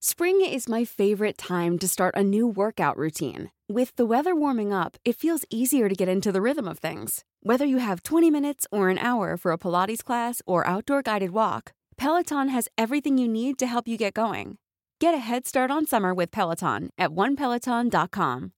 [0.00, 3.50] Spring is my favorite time to start a new workout routine.
[3.68, 7.24] With the weather warming up, it feels easier to get into the rhythm of things.
[7.42, 11.30] Whether you have 20 minutes or an hour for a Pilates class or outdoor guided
[11.30, 14.58] walk, Peloton has everything you need to help you get going.
[15.00, 18.52] Get a head start on summer with Peloton at onepeloton.com.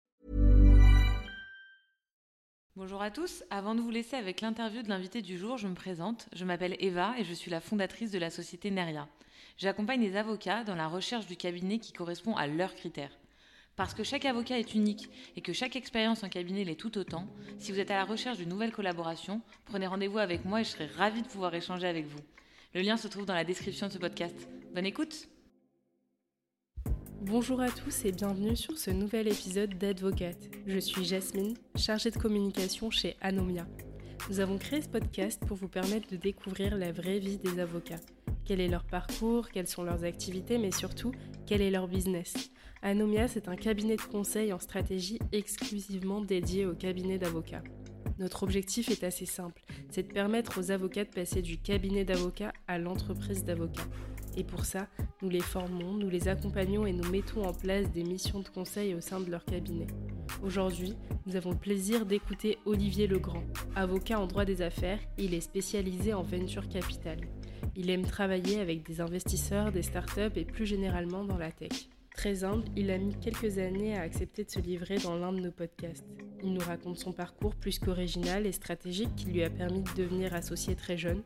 [2.76, 3.42] Bonjour à tous.
[3.50, 6.26] Avant de vous laisser avec l'interview de l'invité du jour, je me présente.
[6.32, 9.08] Je m'appelle Eva et je suis la fondatrice de la société Neria.
[9.58, 13.10] J'accompagne les avocats dans la recherche du cabinet qui correspond à leurs critères.
[13.74, 17.26] Parce que chaque avocat est unique et que chaque expérience en cabinet l'est tout autant,
[17.58, 20.70] si vous êtes à la recherche d'une nouvelle collaboration, prenez rendez-vous avec moi et je
[20.70, 22.20] serai ravie de pouvoir échanger avec vous.
[22.72, 24.48] Le lien se trouve dans la description de ce podcast.
[24.74, 25.28] Bonne écoute
[27.20, 30.50] Bonjour à tous et bienvenue sur ce nouvel épisode d'Advocate.
[30.68, 33.66] Je suis Jasmine, chargée de communication chez Anomia.
[34.28, 38.00] Nous avons créé ce podcast pour vous permettre de découvrir la vraie vie des avocats.
[38.44, 41.12] Quel est leur parcours, quelles sont leurs activités, mais surtout,
[41.46, 42.50] quel est leur business.
[42.82, 47.62] Anomia, c'est un cabinet de conseil en stratégie exclusivement dédié au cabinet d'avocats.
[48.18, 52.52] Notre objectif est assez simple, c'est de permettre aux avocats de passer du cabinet d'avocats
[52.66, 53.86] à l'entreprise d'avocats.
[54.36, 54.88] Et pour ça,
[55.22, 58.94] nous les formons, nous les accompagnons et nous mettons en place des missions de conseil
[58.94, 59.86] au sein de leur cabinet.
[60.42, 60.94] Aujourd'hui,
[61.26, 63.42] nous avons le plaisir d'écouter Olivier Legrand,
[63.74, 67.18] avocat en droit des affaires, il est spécialisé en venture capital.
[67.76, 71.88] Il aime travailler avec des investisseurs, des startups et plus généralement dans la tech.
[72.14, 75.40] Très humble, il a mis quelques années à accepter de se livrer dans l'un de
[75.40, 76.04] nos podcasts.
[76.42, 80.34] Il nous raconte son parcours plus qu'original et stratégique qui lui a permis de devenir
[80.34, 81.22] associé très jeune.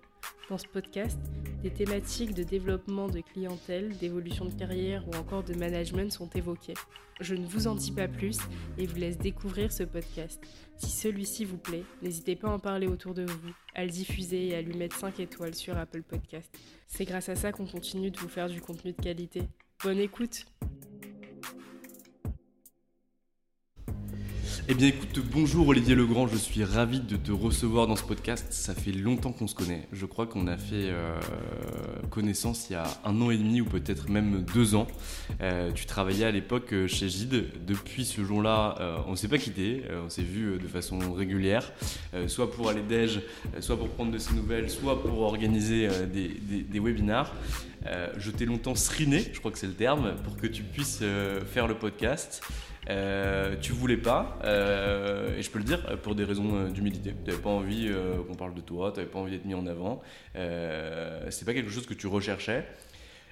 [0.49, 1.19] Dans ce podcast,
[1.63, 6.75] des thématiques de développement de clientèle, d'évolution de carrière ou encore de management sont évoquées.
[7.21, 8.39] Je ne vous en dis pas plus
[8.79, 10.43] et vous laisse découvrir ce podcast.
[10.77, 14.49] Si celui-ci vous plaît, n'hésitez pas à en parler autour de vous, à le diffuser
[14.49, 16.53] et à lui mettre 5 étoiles sur Apple Podcast.
[16.89, 19.43] C'est grâce à ça qu'on continue de vous faire du contenu de qualité.
[19.85, 20.47] Bonne écoute
[24.69, 28.47] Eh bien écoute, bonjour Olivier Legrand, je suis ravi de te recevoir dans ce podcast.
[28.51, 29.89] Ça fait longtemps qu'on se connaît.
[29.93, 31.19] Je crois qu'on a fait euh,
[32.11, 34.87] connaissance il y a un an et demi ou peut-être même deux ans.
[35.41, 37.47] Euh, tu travaillais à l'époque euh, chez Gide.
[37.67, 39.83] Depuis ce jour-là, on ne s'est pas quitté.
[40.07, 41.73] on s'est vu de façon régulière,
[42.29, 43.21] soit pour aller déj,
[43.59, 47.35] soit pour prendre de ses nouvelles, soit pour organiser des, des, des, webinars.
[48.17, 51.03] Je t'ai longtemps sriné, je crois que c'est le terme, pour que tu puisses
[51.53, 52.43] faire le podcast.
[52.91, 57.15] Euh, tu voulais pas, euh, et je peux le dire pour des raisons euh, d'humilité.
[57.25, 57.91] Tu n'avais pas envie
[58.27, 60.03] qu'on parle de toi, tu n'avais pas envie d'être mis en avant.
[60.35, 62.67] c'est pas quelque chose que tu recherchais.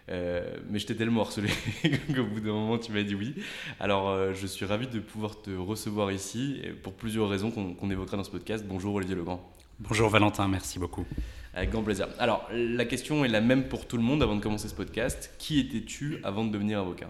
[0.08, 1.48] mais je t'ai tellement harcelé
[2.14, 3.34] qu'au bout d'un moment tu m'as dit oui.
[3.80, 8.24] Alors je suis ravi de pouvoir te recevoir ici pour plusieurs raisons qu'on évoquera dans
[8.24, 8.64] ce podcast.
[8.66, 9.59] Bonjour Olivier Legrand.
[9.88, 11.06] Bonjour Valentin, merci beaucoup.
[11.54, 12.06] Avec grand plaisir.
[12.18, 15.34] Alors la question est la même pour tout le monde avant de commencer ce podcast.
[15.38, 17.08] Qui étais-tu avant de devenir avocat?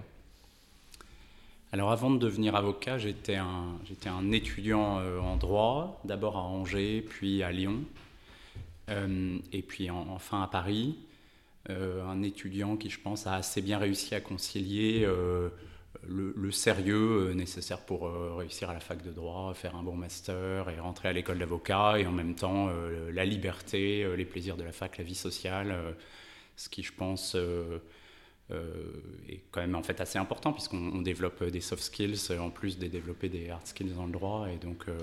[1.73, 6.43] Alors avant de devenir avocat, j'étais un, j'étais un étudiant euh, en droit, d'abord à
[6.43, 7.81] Angers, puis à Lyon,
[8.89, 10.97] euh, et puis enfin à Paris.
[11.71, 15.05] Euh, un étudiant qui, je pense, a assez bien réussi à concilier
[16.07, 20.79] le, sérieux nécessaire pour réussir à la fac de droit, faire un bon master et
[20.79, 22.71] rentrer à l'école d'avocat, et en même temps
[23.13, 25.95] la liberté, les plaisirs de la fac, la vie sociale,
[26.57, 27.37] ce qui, je pense
[28.51, 28.75] euh,
[29.29, 32.89] est quand même en fait assez important puisqu'on développe des soft skills en plus de
[32.89, 34.99] développer des hard skills dans le droit et donc euh,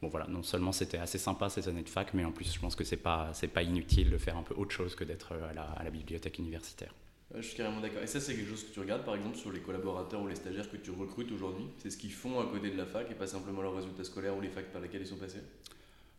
[0.00, 2.58] bon voilà non seulement c'était assez sympa ces années de fac mais en plus je
[2.58, 5.84] pense que c'est pas pas inutile de faire un peu autre chose que d'être à
[5.84, 6.94] la, bibliothèque universitaire.
[7.34, 8.02] Je suis carrément d'accord.
[8.02, 10.34] Et ça, c'est quelque chose que tu regardes, par exemple, sur les collaborateurs ou les
[10.34, 13.14] stagiaires que tu recrutes aujourd'hui C'est ce qu'ils font à côté de la fac et
[13.14, 15.42] pas simplement leurs résultats scolaires ou les facs par lesquels ils sont passés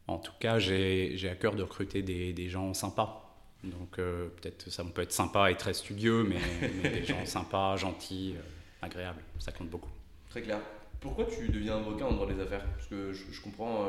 [0.08, 4.84] En tout cas, j'ai à cœur de recruter des, des gens sympas Donc peut-être ça
[4.84, 6.38] peut être sympa et très studieux, mais,
[6.84, 8.36] mais des gens sympas, gentils,
[8.82, 9.92] agréables, ça compte beaucoup.
[10.30, 10.60] Très clair.
[11.00, 12.66] Pourquoi tu deviens avocat en droit des affaires?
[12.76, 13.88] Parce que je, comprends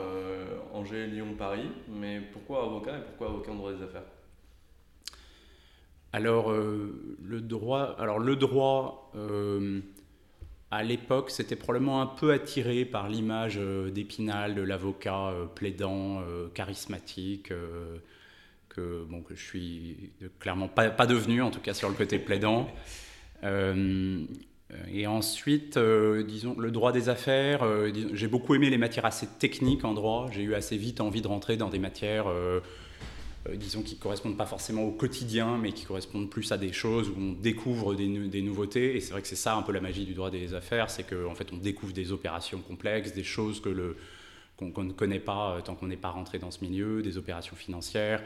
[0.72, 4.04] Angers, Lyon, Paris, mais pourquoi avocat et pourquoi avocat en droit des affaires?
[6.12, 9.12] Alors, le droit, alors le droit
[10.70, 16.20] à l'époque, c'était probablement un peu attiré par l'image euh, d'Épinal, de l'avocat euh, plaidant,
[16.20, 17.52] euh, charismatique,
[18.68, 22.68] que, bon, que je suis clairement pas, devenu, en tout cas sur le côté plaidant.
[23.42, 27.66] et ensuite, disons, le droit des affaires,
[28.12, 30.28] j'ai beaucoup aimé les matières assez techniques en droit.
[30.32, 32.60] J'ai eu assez vite envie de rentrer dans des matières euh,
[33.54, 37.08] disons, qui ne correspondent pas forcément au quotidien, mais qui correspondent plus à des choses
[37.08, 38.96] où on découvre des, des nouveautés.
[38.96, 41.04] Et c'est vrai que c'est ça un peu la magie du droit des affaires, c'est
[41.04, 43.96] qu'en en fait on découvre des opérations complexes, des choses que le,
[44.68, 47.56] qu'on, ne connaît pas euh, tant qu'on n'est pas rentré dans ce milieu, des opérations
[47.56, 48.22] financières.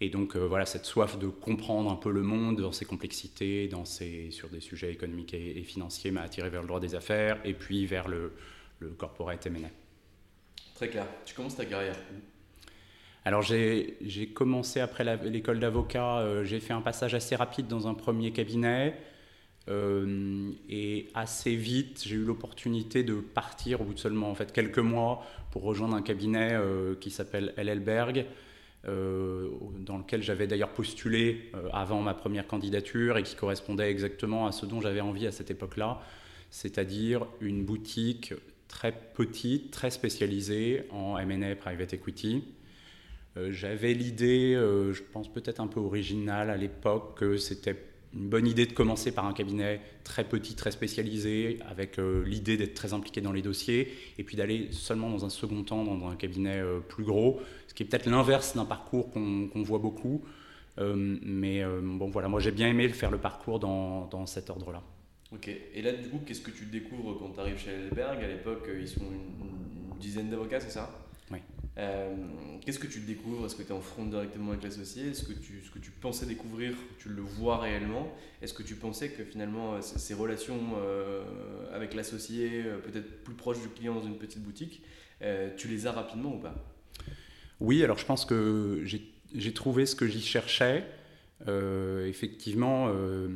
[0.00, 3.68] Et donc euh, voilà, cette soif de comprendre un peu le monde dans ses complexités,
[3.68, 7.38] dans ses, sur des sujets économiques et, financiers m'a attiré vers le droit des affaires
[7.44, 8.32] et puis vers le,
[8.80, 9.68] le corporate M&A.
[10.74, 11.06] Très clair.
[11.24, 11.96] Tu commences ta carrière
[13.24, 17.94] alors j'ai commencé après l'école d'avocat, euh, j'ai fait un passage assez rapide dans un
[17.94, 18.96] premier cabinet.
[19.68, 24.52] Euh, et assez vite, j'ai eu l'opportunité de partir au bout de seulement en fait,
[24.52, 28.26] quelques mois pour rejoindre un cabinet euh, qui s'appelle LLberg,
[28.84, 34.66] dans lequel j'avais d'ailleurs postulé avant ma première candidature et qui correspondait exactement à ce
[34.66, 36.00] dont j'avais envie à cette époque-là,
[36.50, 38.34] c'est-à-dire une boutique
[38.66, 42.42] très petite, très spécialisée en M&A Private Equity.
[43.36, 47.76] Euh, j'avais l'idée, euh, je pense peut-être un peu originale à l'époque, que c'était
[48.14, 52.58] une bonne idée de commencer par un cabinet très petit, très spécialisé, avec euh, l'idée
[52.58, 56.08] d'être très impliqué dans les dossiers, et puis d'aller seulement dans un second temps dans
[56.08, 60.22] un cabinet plus gros, ce qui est peut-être l'inverse d'un parcours qu'on voit beaucoup.
[60.76, 64.82] mais bon, voilà, moi j'ai bien aimé faire le parcours dans, dans cet ordre-là.
[65.32, 68.28] Ok, et là du coup, qu'est-ce que tu découvres quand tu arrives chez Elberg À
[68.28, 70.90] l'époque, ils sont une dizaine d'avocats, c'est ça?
[71.30, 71.38] Oui.
[71.78, 72.14] Euh,
[72.60, 73.46] qu'est-ce que tu découvres?
[73.46, 75.08] Est-ce que tu es en front directement avec l'associé?
[75.08, 78.14] Est-ce que ce que tu pensais découvrir, tu le vois réellement?
[78.42, 81.24] Est-ce que tu pensais que finalement euh, ces relations euh,
[81.72, 84.82] avec l'associé, peut-être plus proche du client dans une petite boutique,
[85.56, 86.54] tu les as rapidement ou pas?
[87.60, 90.84] Oui, alors je pense que j'ai trouvé ce que j'y cherchais.
[91.46, 93.28] effectivement, euh,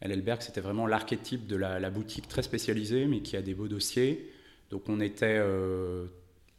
[0.00, 4.32] Elberg, c'était vraiment l'archétype de la, boutique très spécialisée, mais qui a des beaux dossiers.
[4.70, 5.38] Donc on était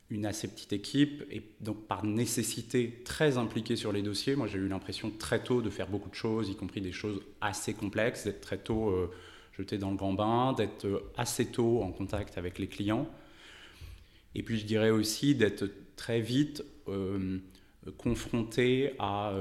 [0.10, 4.36] une assez petite équipe et donc par nécessité très impliquée sur les dossiers.
[4.36, 7.22] Moi, j'ai eu l'impression très tôt de faire beaucoup de choses, y compris des choses
[7.42, 9.12] assez complexes, d'être très tôt euh,
[9.58, 13.10] jeté dans le grand bain, d'être euh, assez tôt en contact avec les clients.
[14.34, 15.66] Et puis, je dirais aussi d'être
[15.98, 17.40] très vite euh,
[17.98, 19.34] confronté à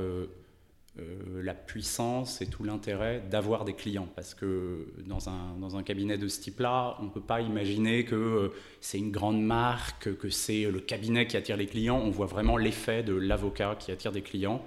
[1.42, 4.08] la puissance et tout l'intérêt d'avoir des clients.
[4.14, 8.04] Parce que dans un, dans un cabinet de ce type-là, on ne peut pas imaginer
[8.04, 8.48] que euh,
[8.80, 12.00] c'est une grande marque, que c'est le cabinet qui attire les clients.
[12.02, 14.64] On voit vraiment l'effet de l'avocat qui attire des clients.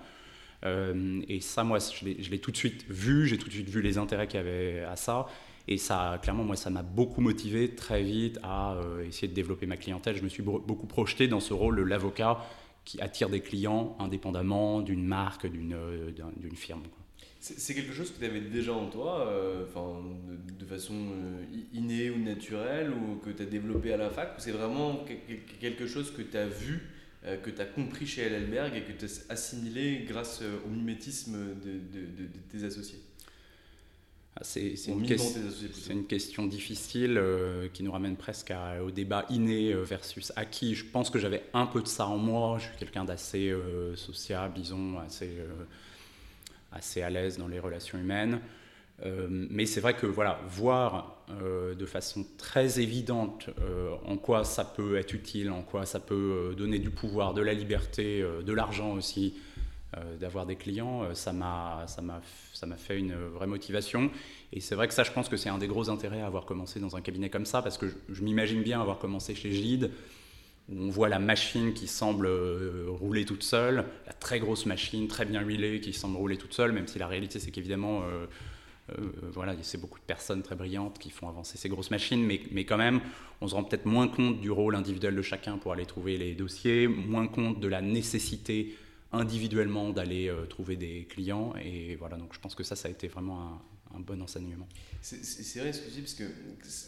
[0.66, 3.82] Euh, et ça, moi, je l'ai tout de suite vu, j'ai tout de suite vu
[3.82, 5.28] les intérêts qu'il y avait à ça.
[5.68, 8.76] Et ça, clairement, moi, ça m'a beaucoup motivé très vite à
[9.08, 10.16] essayer de développer ma clientèle.
[10.16, 12.40] Je me suis beaucoup projeté dans ce rôle de l'avocat
[12.90, 16.12] qui attire des clients indépendamment d'une marque, d'une euh,
[16.56, 16.82] firme.
[17.40, 19.64] C'est quelque chose que tu avais déjà en toi, euh,
[20.58, 24.42] de, façon euh, innée ou naturelle, ou que tu as développé à la fac, ou
[24.42, 25.06] c'est vraiment
[25.60, 26.82] quelque chose que tu as vu,
[27.44, 31.74] que tu as compris chez Ellenberg et que tu as assimilé grâce au mimétisme de,
[32.24, 33.00] de tes associés?
[34.42, 35.06] C'est une,
[35.90, 40.76] une, question difficile euh, qui nous ramène presque au débat inné euh, versus acquis.
[40.76, 42.58] Je pense que j'avais un peu de ça en moi.
[42.58, 45.30] Je suis quelqu'un d'assez euh, sociable, disons, assez,
[46.72, 48.40] assez à l'aise dans les relations humaines.
[49.30, 51.26] mais c'est vrai que voilà, voir
[51.78, 53.50] de façon très évidente
[54.06, 57.54] en quoi ça peut être utile, en quoi ça peut donner du pouvoir, de la
[57.54, 59.49] liberté, de l'argent aussi, euh,
[60.20, 61.86] d'avoir des clients, euh, ça m'a
[62.78, 64.12] fait une vraie motivation.
[64.54, 66.46] Et c'est vrai que ça, je pense que c'est un des gros intérêts à avoir
[66.46, 69.92] commencé dans un cabinet comme ça, parce que je, m'imagine bien avoir commencé chez Gide,
[70.72, 75.08] où on voit la machine qui semble euh, rouler toute seule, la très grosse machine,
[75.08, 78.04] très bien huilée, qui semble rouler toute seule, même si la réalité, c'est qu'évidemment,
[79.34, 82.66] voilà, c'est beaucoup de personnes très brillantes qui font avancer ces grosses machines, mais, mais
[82.66, 83.02] quand même,
[83.42, 86.34] on se rend peut-être moins compte du rôle individuel de chacun pour aller trouver les
[86.34, 88.76] dossiers, moins compte de la nécessité
[89.12, 91.54] individuellement d'aller euh, trouver des clients.
[91.64, 93.62] Et voilà, donc je pense que ça, ça a été vraiment
[93.96, 94.68] un bon enseignement.
[95.02, 96.24] C'est vrai ce que tu dis, parce que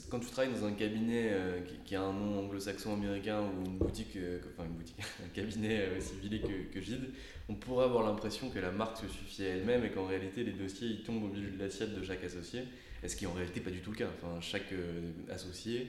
[0.09, 3.77] quand tu travailles dans un cabinet euh, qui, a un nom anglo-saxon américain ou une
[3.77, 7.09] boutique, euh, enfin une boutique, un cabinet aussi vilé que, que Gide,
[7.49, 10.51] on pourrait avoir l'impression que la marque se suffit à elle-même et qu'en réalité les
[10.51, 12.61] dossiers ils tombent au milieu de l'assiette de chaque associé.
[13.05, 14.07] Ce qui est en réalité pas du tout le cas.
[14.17, 14.73] Enfin, chaque
[15.29, 15.87] associé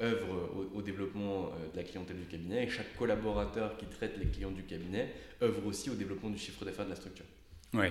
[0.00, 4.50] œuvre au, développement de la clientèle du cabinet et chaque collaborateur qui traite les clients
[4.50, 7.26] du cabinet œuvre aussi au développement du chiffre d'affaires de la structure.
[7.74, 7.88] Oui,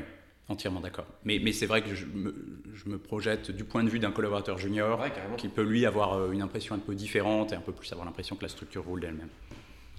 [0.47, 1.07] Entièrement d'accord.
[1.23, 4.11] Mais, mais c'est vrai que je me, je me, projette du point de vue d'un
[4.11, 5.03] collaborateur junior
[5.37, 8.05] qui peut lui avoir euh, une impression un peu différente et un peu plus avoir
[8.05, 9.29] l'impression que la structure roule d'elle-même.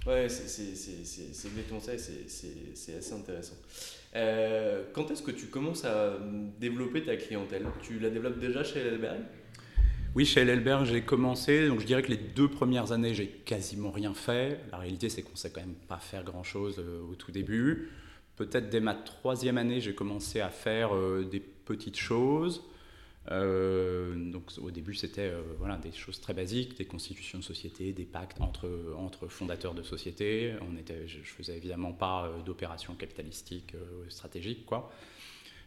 [0.05, 0.69] Ouais, c'est
[1.49, 3.55] exactement ça c'est assez intéressant.
[4.15, 6.17] Euh, quand est-ce que tu commences à
[6.59, 7.65] développer ta clientèle?
[7.81, 9.19] Tu la développes déjà chez Elberg
[10.15, 11.67] Oui, chez Elberg, j'ai commencé.
[11.67, 14.61] Donc je dirais que les deux premières années, j'ai quasiment rien fait.
[14.71, 17.89] La réalité, c'est qu'on ne sait quand même pas faire grand-chose euh, au tout début.
[18.35, 22.63] Peut-être dès ma troisième année, j'ai commencé à faire euh, des petites choses.
[23.31, 27.91] Euh, donc au début, c'était euh, voilà, des choses très basiques, des constitutions de société,
[27.93, 30.53] des pactes entre, entre fondateurs de sociétés.
[30.69, 33.75] On était, je ne faisais évidemment pas d'opérations capitalistiques
[34.09, 34.65] stratégiques.
[34.65, 34.91] Quoi.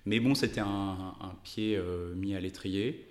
[0.07, 1.14] Mais bon, c'était un,
[1.45, 1.79] pied
[2.14, 3.07] mis à l'étrier.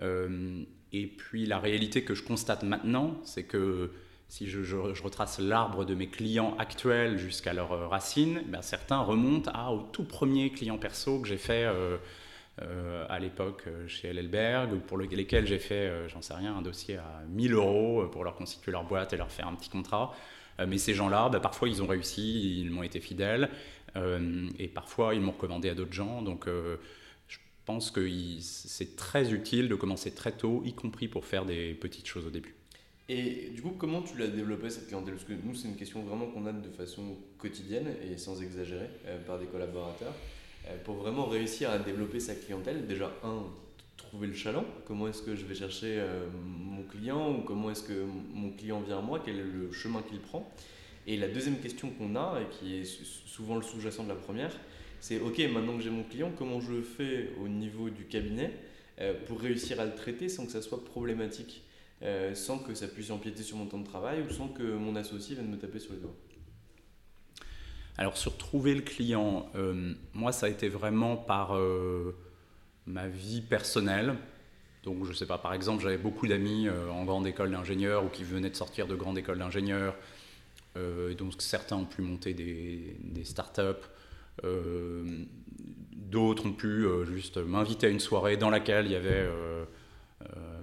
[0.00, 3.90] et puis la réalité que je constate maintenant, c'est que
[4.32, 9.50] si je, retrace l'arbre de mes clients actuels jusqu'à leurs euh, racines, ben certains remontent
[9.52, 11.98] à, au tout premier client perso que j'ai fait euh, euh,
[12.58, 17.54] à l'époque chez LLberg, pour lesquels j'ai fait, j'en sais rien, un dossier à 1000
[17.54, 20.14] euros pour leur constituer leur boîte et leur faire un petit contrat.
[20.66, 23.48] mais ces gens-là, ben, parfois ils ont réussi, ils m'ont été fidèles,
[23.96, 26.20] et parfois ils m'ont recommandé à d'autres gens.
[26.20, 28.06] Donc je pense que
[28.40, 32.30] c'est très utile de commencer très tôt, y compris pour faire des petites choses au
[32.30, 32.54] début.
[33.08, 35.14] Et du coup, comment tu l'as développé cette clientèle?
[35.14, 38.88] Parce que nous, c'est une question vraiment qu'on a de façon quotidienne et sans exagérer
[39.06, 40.14] euh, par des collaborateurs.
[40.66, 43.44] Euh, pour vraiment réussir à développer sa clientèle, déjà, un,
[43.96, 44.64] trouver le chaland.
[44.86, 48.80] Comment est-ce que je vais chercher euh, mon client ou comment est-ce que mon client
[48.80, 49.22] vient à moi?
[49.24, 50.50] Quel est le chemin qu'il prend?
[51.06, 54.56] Et la deuxième question qu'on a, et qui est souvent le sous-jacent de la première,
[55.00, 58.52] c'est OK, maintenant que j'ai mon client, comment je fais au niveau du cabinet
[59.26, 61.64] pour réussir à le traiter sans que ça soit problématique
[62.02, 64.96] euh, sans que ça puisse empiéter sur mon temps de travail ou sans que mon
[64.96, 66.16] associé vienne me taper sur les doigts?
[67.98, 72.16] Alors sur trouver le client, euh, moi ça a été vraiment par euh,
[72.86, 74.14] ma vie personnelle.
[74.84, 78.08] Donc je ne sais pas, par exemple j'avais beaucoup d'amis en grande école d'ingénieur ou
[78.08, 79.94] qui venaient de sortir de grande école d'ingénieur.
[81.16, 83.86] donc certains ont pu monter des, des startups.
[85.92, 89.28] D'autres ont pu juste m'inviter à une soirée dans laquelle il y avait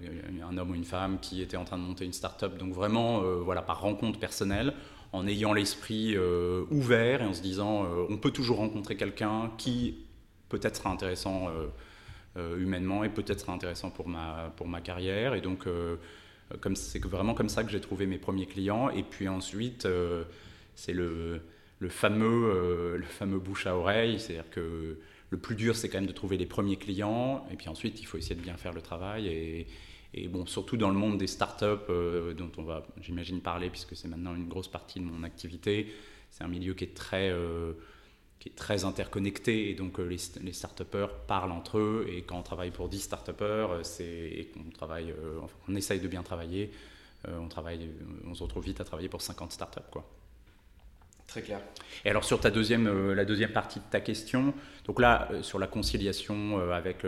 [0.03, 2.57] euh, un homme ou une femme qui était en train de monter une start-up.
[2.57, 4.73] Donc vraiment, euh, voilà, par rencontre personnelle,
[5.11, 9.95] en ayant l'esprit euh, ouvert et en se disant, on peut toujours rencontrer quelqu'un qui
[10.49, 11.49] peut-être sera intéressant
[12.35, 15.33] humainement et peut-être sera intéressant pour ma, pour ma carrière.
[15.33, 15.65] Et donc,
[16.61, 18.89] comme c'est vraiment comme ça que j'ai trouvé mes premiers clients.
[18.89, 19.87] Et puis ensuite,
[20.75, 21.41] c'est le,
[21.79, 24.97] le, fameux, le fameux bouche à oreille, c'est-à-dire que
[25.29, 27.45] le plus dur, c'est quand même de trouver les premiers clients.
[27.51, 29.27] Et puis ensuite, il faut essayer de bien faire le travail.
[29.27, 29.67] Et,
[30.13, 33.95] et bon, surtout dans le monde des startups, euh, dont on va, j'imagine, parler, puisque
[33.95, 35.93] c'est maintenant une grosse partie de mon activité.
[36.31, 37.73] C'est un milieu qui est très, euh,
[38.39, 39.69] qui est très interconnecté.
[39.69, 40.83] Et donc, euh, les, les start
[41.27, 42.07] parlent entre eux.
[42.09, 45.13] Et quand on travaille pour 10 start-upers, et qu'on travaille,
[45.43, 46.71] enfin, on essaye de bien travailler,
[47.27, 47.89] on, travaille,
[48.25, 49.81] on se retrouve vite à travailler pour 50 startups.
[49.91, 50.09] Quoi.
[51.27, 51.61] Très clair.
[52.05, 54.53] Et alors sur ta deuxième, la deuxième partie de ta question,
[54.85, 57.03] donc là sur la conciliation avec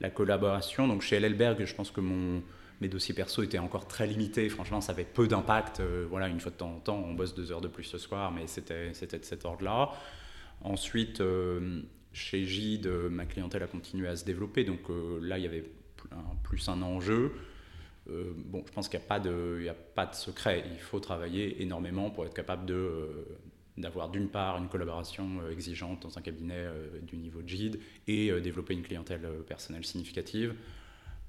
[0.00, 2.42] la collaboration, donc chez LLberg, je pense que mon,
[2.80, 4.48] mes dossiers perso étaient encore très limités.
[4.48, 5.82] Franchement, ça avait peu d'impact.
[6.08, 8.30] voilà, une fois de temps en temps, on bosse deux heures de plus ce soir,
[8.30, 9.90] mais c'était de cet ordre-là.
[10.60, 11.22] Ensuite,
[12.12, 14.80] chez Gide, ma clientèle a continué à se développer, donc
[15.20, 15.64] là il y avait
[16.44, 17.32] plus un enjeu.
[18.10, 20.64] Euh, bon, je pense qu'il n'y a, a pas de secret.
[20.72, 23.24] Il faut travailler énormément pour être capable de, euh,
[23.78, 26.66] d'avoir d'une part une collaboration euh, exigeante dans un cabinet
[27.02, 30.54] du niveau de GID et développer une clientèle personnelle significative.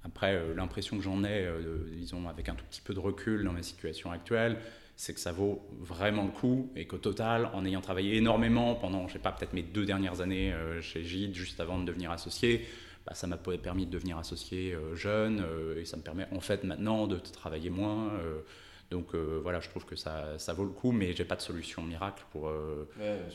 [0.03, 1.47] Après, l'impression que j'en ai,
[1.91, 4.57] disons, avec un tout petit peu de recul dans ma situation actuelle,
[4.95, 9.07] c'est que ça vaut vraiment le coup et qu'au total, en ayant travaillé énormément pendant,
[9.07, 12.65] je sais pas, peut-être mes deux dernières années chez GID, juste avant de devenir associé,
[13.09, 16.39] bah, ça m'a permis de devenir associé euh, jeune euh, et ça me permet en
[16.39, 18.11] fait maintenant de travailler moins.
[18.91, 21.41] Euh, donc voilà, je trouve que ça, ça vaut le coup, mais j'ai pas de
[21.41, 22.51] solution miracle pour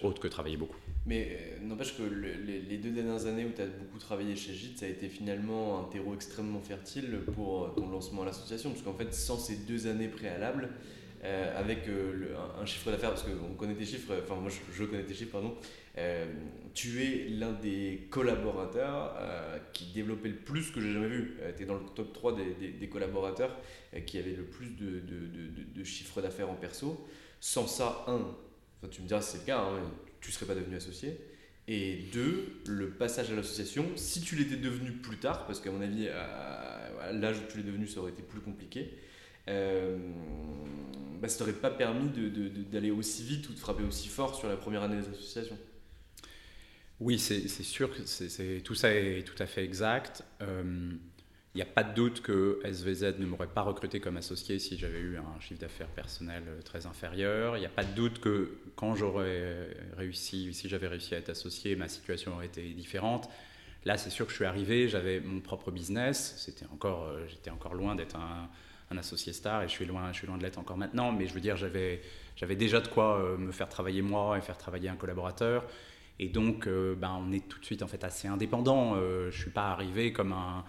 [0.03, 0.77] autre que travailler beaucoup.
[1.07, 4.87] Mais n'empêche que les, deux dernières années où tu as beaucoup travaillé chez JIT, ça
[4.87, 9.13] a été finalement un terreau extrêmement fertile pour ton lancement à l'association, parce qu'en fait,
[9.13, 10.71] sans ces deux années préalables,
[11.57, 11.89] avec
[12.61, 15.55] un, chiffre d'affaires, parce qu'on connaît tes chiffres, enfin moi je, connais tes chiffres, pardon,
[16.75, 19.15] tu es l'un des collaborateurs
[19.73, 21.37] qui développait le plus que j'ai jamais vu.
[21.57, 23.57] tu es dans le top 3 des, collaborateurs
[24.07, 27.07] qui avaient le plus de, de, de, chiffre d'affaires en perso.
[27.41, 28.35] Sans ça, un,
[28.89, 29.81] tu me diras c'est le cas, hein,
[30.21, 31.19] tu ne serais pas devenu associé.
[31.67, 35.81] Et deux, le passage à l'association, si tu l'étais devenu plus tard, parce qu'à mon
[35.81, 38.91] avis, à l'âge où tu l'es devenu, ça aurait été plus compliqué,
[39.49, 39.97] euh,
[41.21, 42.11] bah, ça t'aurait pas permis
[42.71, 45.59] d'aller aussi vite ou de frapper aussi fort sur la première année des associations.
[47.05, 50.25] Oui, c'est sûr que tout ça est tout à fait exact.
[50.41, 50.91] Euh,
[51.55, 54.79] il n'y a pas de doute que SVZ ne m'aurait pas recruté comme associé si
[54.79, 57.59] j'avais eu un chiffre d'affaires personnel euh, très inférieur.
[57.59, 59.69] Il n'y a pas de doute que quand j'aurais
[59.99, 63.29] réussi, si j'avais réussi à être associé, ma situation aurait été différente.
[63.85, 66.35] Là, c'est sûr que je suis arrivé, j'avais mon propre business.
[66.39, 68.49] C'était encore, euh, j'étais encore loin d'être un,
[68.97, 71.11] associé star et je suis loin, je suis loin de l'être encore maintenant.
[71.11, 72.01] Mais je veux dire, j'avais,
[72.57, 75.67] déjà de quoi euh, me faire travailler moi et faire travailler un collaborateur.
[76.19, 78.95] Et donc, ben, on est tout de suite en fait assez indépendant.
[78.97, 80.65] je suis pas arrivé comme un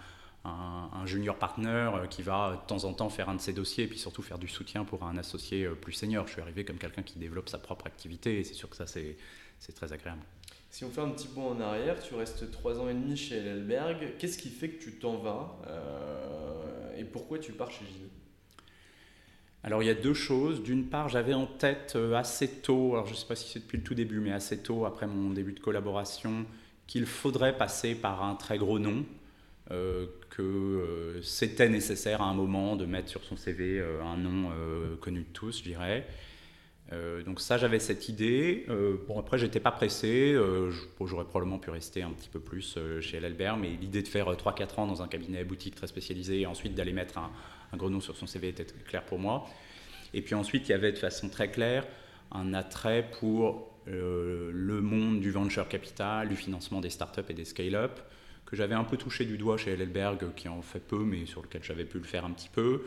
[0.46, 3.84] un, junior partner euh, qui va de temps en temps faire un de ses dossiers
[3.84, 6.26] et puis surtout faire du soutien pour un associé euh, plus senior.
[6.26, 8.86] Je suis arrivé comme quelqu'un qui développe sa propre activité et c'est sûr que ça
[8.86, 9.16] c'est
[9.74, 10.22] très agréable.
[10.70, 13.40] Si on fait un petit bond en arrière, tu restes trois ans et demi chez
[13.40, 14.16] Lelberg.
[14.18, 18.10] Qu'est-ce qui fait que tu t'en vas euh, et pourquoi tu pars chez Gilles?
[19.66, 20.62] Alors il y a deux choses.
[20.62, 23.76] D'une part, j'avais en tête assez tôt, alors je ne sais pas si c'est depuis
[23.76, 26.46] le tout début, mais assez tôt après mon début de collaboration,
[26.86, 29.04] qu'il faudrait passer par un très gros nom.
[29.72, 34.16] Euh, que euh, c'était nécessaire à un moment de mettre sur son CV euh, un
[34.16, 34.50] nom
[35.00, 36.06] connu de tous, je dirais.
[37.24, 38.66] donc ça, j'avais cette idée.
[39.08, 40.36] bon, après, j'étais pas pressé.
[41.00, 44.80] J'aurais probablement pu rester un petit peu plus chez l'Albert, mais l'idée de faire 3-4
[44.80, 47.30] ans dans un cabinet boutique très spécialisé et ensuite d'aller mettre un,
[47.78, 49.46] un, sur son CV était clair pour moi.
[50.14, 51.86] Et puis ensuite, il y avait de façon très claire
[52.32, 58.00] un attrait pour le monde du venture capital, du financement des startups et des scale-up
[58.46, 61.42] que j'avais un peu touché du doigt chez Hellberg, qui en fait peu, mais sur
[61.42, 62.84] lequel j'avais pu le faire un petit peu,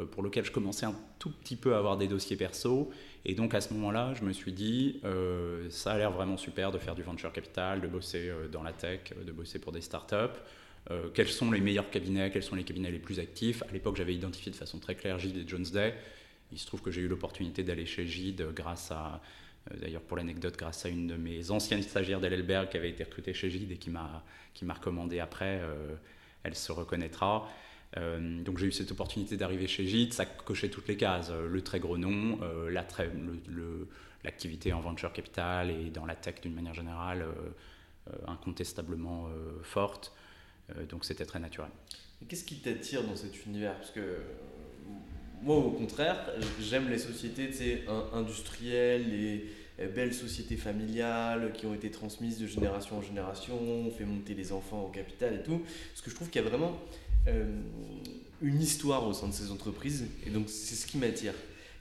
[0.00, 2.90] euh, pour lequel je commençais un tout petit peu à avoir des dossiers perso.
[3.24, 6.72] Et donc à ce moment-là, je me suis dit, euh, ça a l'air vraiment super
[6.72, 9.80] de faire du venture capital, de bosser euh, dans la tech, de bosser pour des
[9.80, 10.38] startups.
[11.14, 13.62] Quels sont les meilleurs cabinets, quels sont les cabinets les plus actifs?
[13.68, 15.94] À l'époque, j'avais identifié de façon très claire Gide et Jones Day.
[16.52, 19.20] Il se trouve que j'ai eu l'opportunité d'aller chez Gide grâce à
[19.72, 23.04] euh, d'ailleurs, pour l'anecdote, grâce à une de mes anciennes stagiaires d'Elberg qui avait été
[23.04, 25.94] recrutée chez Gide et qui m'a, qui m'a recommandé après, euh,
[26.42, 27.48] elle se reconnaîtra.
[27.96, 31.62] Euh, donc j'ai eu cette opportunité d'arriver chez Gide, ça cochait toutes les cases, le
[31.62, 33.10] très gros nom, la très,
[34.24, 37.24] l'activité en venture capital et dans la tech d'une manière générale
[38.26, 39.28] incontestablement
[39.62, 40.12] forte,
[40.88, 41.70] donc c'était très naturel.
[42.28, 43.76] Qu'est-ce qui t'attire dans cet univers?
[43.76, 44.18] Parce que
[45.42, 46.18] moi, au contraire,
[46.60, 53.02] j'aime les sociétés industrielles, les belles sociétés familiales qui ont été transmises de génération en
[53.02, 55.58] génération, on fait monter les enfants au capital et tout.
[55.58, 56.78] Parce que je trouve qu'il y a vraiment
[57.28, 57.44] euh,
[58.40, 61.34] une histoire au sein de ces entreprises, et donc c'est ce qui m'attire.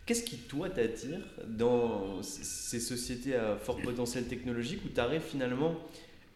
[0.05, 5.75] Qu'est-ce qui, toi, t'attire dans ces sociétés à fort potentiel technologique où tu arrives finalement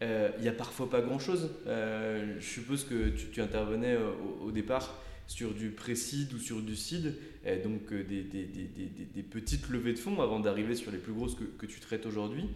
[0.02, 1.50] euh, il n'y a parfois pas grand-chose.
[1.66, 3.96] Euh, je suppose que tu, intervenais
[4.42, 7.14] au départ sur du pré-seed ou sur du seed,
[7.62, 11.78] donc euh, des, petites levées de fonds avant d'arriver sur les plus grosses que, tu
[11.78, 12.48] traites aujourd'hui.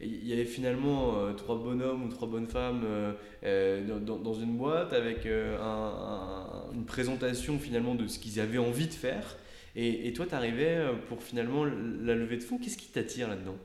[0.00, 2.84] Il y avait finalement euh, trois bonhommes ou trois bonnes femmes
[3.44, 8.94] euh, dans, dans, une boîte avec une présentation finalement de ce qu'ils avaient envie de
[8.94, 9.36] faire.
[9.74, 12.58] Et, et toi, tu arrivais pour finalement la levée de fonds.
[12.58, 13.58] Qu'est-ce qui t'attire là-dedans?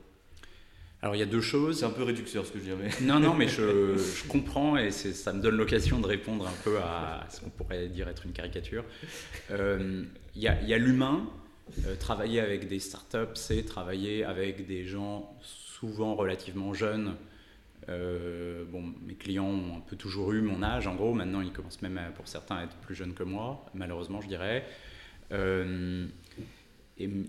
[1.02, 1.80] Alors il y a deux choses.
[1.80, 2.90] C'est un peu réducteur ce que je dis, mais.
[3.06, 7.26] Non, non, mais je, comprends et ça me donne l'occasion de répondre un peu à
[7.28, 8.84] ce qu'on pourrait dire être une caricature.
[9.50, 10.04] Euh,
[10.34, 11.28] il y a, l'humain.
[11.84, 17.16] Euh, travailler avec des startups, c'est travailler avec des gens souvent relativement jeunes.
[17.88, 21.12] Euh, bon, mes clients ont un peu toujours eu mon âge, en gros.
[21.12, 24.64] Maintenant, ils commencent même pour certains à être plus jeunes que moi, malheureusement, je dirais.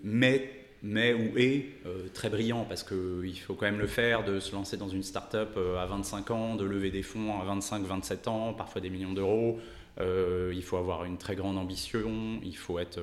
[0.04, 4.40] mais mais ou est euh, très brillant parce qu'il faut quand même le faire, de
[4.40, 8.30] se lancer dans une start-up euh, à 25 ans, de lever des fonds à 25-27
[8.30, 9.60] ans, parfois des millions d'euros.
[10.00, 13.00] Euh, il faut avoir une très grande ambition, il faut, être,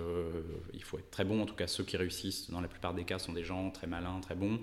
[0.72, 1.42] il faut être très bon.
[1.42, 3.88] En tout cas, ceux qui réussissent, dans la plupart des cas, sont des gens très
[3.88, 4.60] malins, très bons.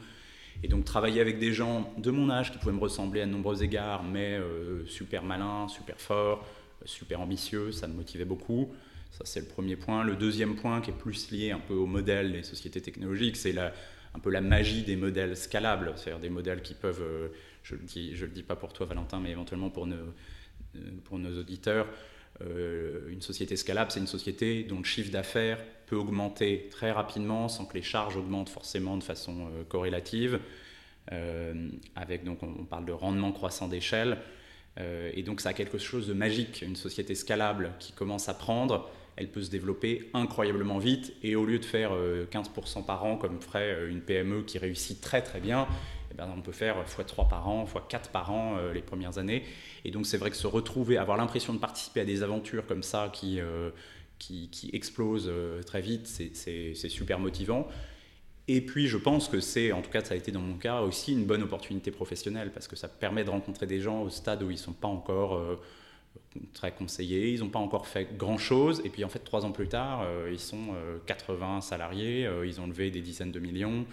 [0.63, 3.31] Et donc, travailler avec des gens de mon âge qui pouvaient me ressembler à de
[3.31, 4.39] nombreux égards, mais
[4.85, 6.45] super malins, super forts,
[6.85, 8.71] super ambitieux, ça me motivait beaucoup.
[9.11, 10.03] Ça, c'est le premier point.
[10.03, 13.57] Le deuxième point, qui est plus lié un peu au modèle des sociétés technologiques, c'est
[13.57, 17.27] un peu la magie des modèles scalables, c'est-à-dire des modèles qui peuvent, euh,
[17.63, 21.39] je ne le, dis, pas pour toi Valentin, mais éventuellement pour nos, euh, pour nos
[21.39, 21.87] auditeurs,
[22.39, 27.65] une société scalable, c'est une société dont le chiffre d'affaires peut augmenter très rapidement sans
[27.65, 30.39] que les charges augmentent forcément de façon corrélative.
[31.95, 34.17] avec donc on, parle de rendement croissant d'échelle.
[34.79, 38.89] et donc ça a quelque chose de magique, une société scalable qui commence à prendre
[39.15, 43.17] elle peut se développer incroyablement vite et au lieu de faire 15% euh, par an
[43.17, 45.67] comme ferait euh, une PME qui réussit très très bien,
[46.11, 49.43] eh ben, on peut faire x3 par an, x4 par an euh, les premières années.
[49.85, 52.83] Et donc c'est vrai que se retrouver, avoir l'impression de participer à des aventures comme
[52.83, 53.39] ça qui,
[54.19, 55.31] qui, qui explosent
[55.65, 57.67] très vite, c'est super motivant.
[58.47, 60.81] Et puis je pense que c'est, en tout cas ça a été dans mon cas,
[60.81, 64.43] aussi une bonne opportunité professionnelle parce que ça permet de rencontrer des gens au stade
[64.43, 65.59] où ils ne sont pas encore
[66.53, 67.31] très conseillés.
[67.33, 68.81] Ils n'ont pas encore fait grand-chose.
[68.85, 72.45] Et puis en fait, trois ans plus tard, euh, ils sont 80 euh, salariés, euh,
[72.45, 73.85] ils ont levé des dizaines de millions.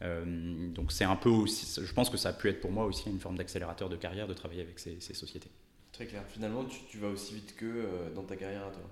[0.00, 3.08] donc c'est un peu aussi, je pense que ça a pu être pour moi aussi
[3.08, 5.50] une forme d'accélérateur de carrière de travailler avec ces, sociétés.
[5.92, 6.24] Très clair.
[6.28, 8.82] Finalement, tu, vas aussi vite que dans ta carrière à toi.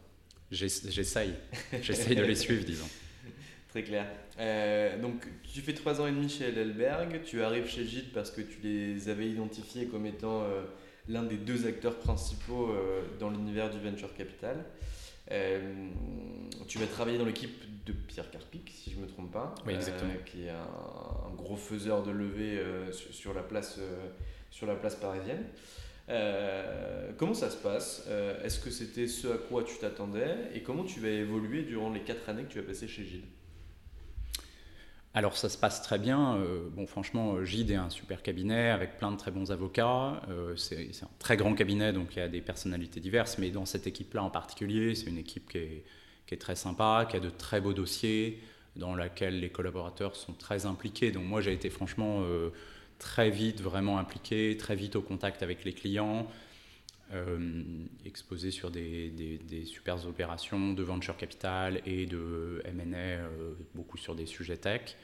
[0.51, 1.35] J'essaye.
[1.83, 2.89] J'essaye de les suivre, disons.
[3.69, 4.07] Très clair.
[5.01, 7.23] donc, tu fais trois ans et demi chez Lelberg.
[7.25, 10.47] Tu arrives chez Gide parce que tu les avais identifiés comme étant
[11.09, 14.65] l'un des deux acteurs principaux euh, dans l'univers du venture capital.
[15.31, 15.89] Euh,
[16.69, 19.75] tu vas travailler dans l'équipe de Pierre Carpic, si je ne me trompe pas, oui,
[19.75, 20.13] exactement.
[20.13, 22.61] Euh, qui est un, gros faiseur de levée
[22.93, 23.81] sur, la place,
[24.51, 25.45] sur la place parisienne.
[27.17, 28.07] comment ça se passe?
[28.45, 30.37] Est-ce que c'était ce à quoi tu t'attendais?
[30.55, 33.25] Et comment tu vas évoluer durant les quatre années que tu vas passer chez Gilles?
[35.15, 36.37] Alors ça se passe très bien.
[36.37, 40.23] Euh, bon, franchement, euh, Gide est un super cabinet avec plein de très bons avocats.
[40.31, 43.37] Euh, c'est un très grand cabinet, donc il y a des personnalités diverses.
[43.39, 45.85] Mais dans cette équipe-là en particulier, c'est une équipe qui est,
[46.39, 48.41] très sympa, qui a de très beaux dossiers,
[48.77, 51.13] dans laquelle les collaborateurs sont très impliqués.
[51.13, 52.25] Donc moi, j'ai été franchement
[52.99, 56.27] très vite vraiment impliqué, très vite au contact avec les clients.
[58.05, 63.29] Exposé sur des, des, super opérations de venture capital et de M&A,
[63.75, 64.97] beaucoup sur des sujets tech.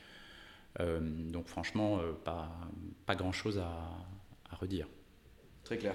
[0.80, 2.50] Euh, donc franchement, euh, pas,
[3.06, 3.70] pas grand-chose à,
[4.50, 4.86] à, redire.
[5.64, 5.94] Très clair.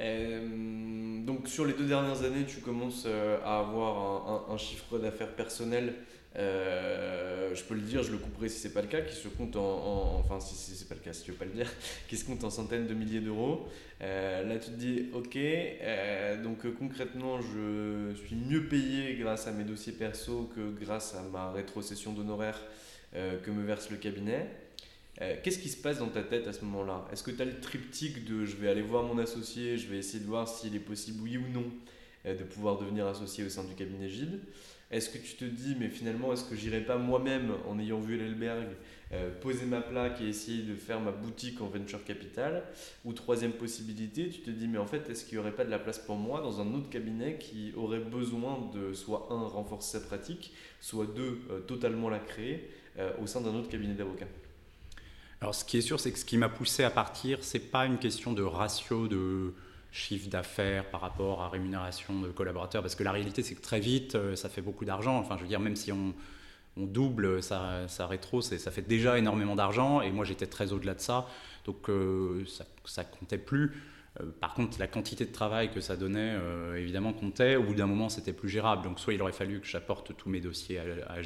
[0.00, 5.94] Euh, donc sur les deux dernières années, tu commences à avoir un, chiffre d'affaires personnel.
[6.34, 9.56] Je peux le dire, je le couperai si c'est pas le cas, qui se compte
[9.56, 11.70] en, enfin si, c'est pas le cas, si tu veux pas le dire,
[12.08, 13.68] qui se compte en centaines de milliers d'euros.
[14.00, 15.38] là, tu te dis, ok,
[16.42, 21.50] donc concrètement, je suis mieux payé grâce à mes dossiers perso que grâce à ma
[21.52, 22.60] rétrocession d'honoraires
[23.14, 24.48] euh, que me verse le cabinet.
[25.20, 27.06] Euh, qu'est-ce qui se passe dans ta tête à ce moment-là?
[27.12, 29.98] Est-ce que tu as le triptyque de je vais aller voir mon associé, je vais
[29.98, 31.66] essayer de voir s'il est possible, oui ou non,
[32.24, 34.40] euh, de pouvoir devenir associé au sein du cabinet Gide?
[34.92, 38.16] Est-ce que tu te dis, mais finalement, est-ce que j'irai pas moi-même, en ayant vu
[38.16, 38.68] l'Elberg,
[39.40, 42.62] poser ma plaque et essayer de faire ma boutique en venture capital
[43.04, 45.70] Ou troisième possibilité, tu te dis, mais en fait, est-ce qu'il n'y aurait pas de
[45.70, 49.98] la place pour moi dans un autre cabinet qui aurait besoin de soit un, renforcer
[49.98, 54.26] sa pratique, soit deux, totalement la créer euh, au sein d'un autre cabinet d'avocats
[55.40, 57.86] Alors, ce qui est sûr, c'est que ce qui m'a poussé à partir, c'est pas
[57.86, 59.54] une question de ratio de
[59.92, 63.80] chiffre d'affaires par rapport à rémunération de collaborateurs, parce que la réalité, c'est que très
[63.80, 65.18] vite, euh, ça fait beaucoup d'argent.
[65.18, 66.14] Enfin, je veux dire, même si on,
[66.76, 71.26] double sa, rétro, ça fait déjà énormément d'argent, et moi, j'étais très au-delà de ça,
[71.66, 73.72] donc euh, ça, ne comptait plus.
[74.40, 76.34] par contre, la quantité de travail que ça donnait,
[76.78, 77.56] évidemment, comptait.
[77.56, 78.84] Au bout d'un moment, c'était plus gérable.
[78.84, 81.20] Donc, soit il aurait fallu que j'apporte tous mes dossiers à, à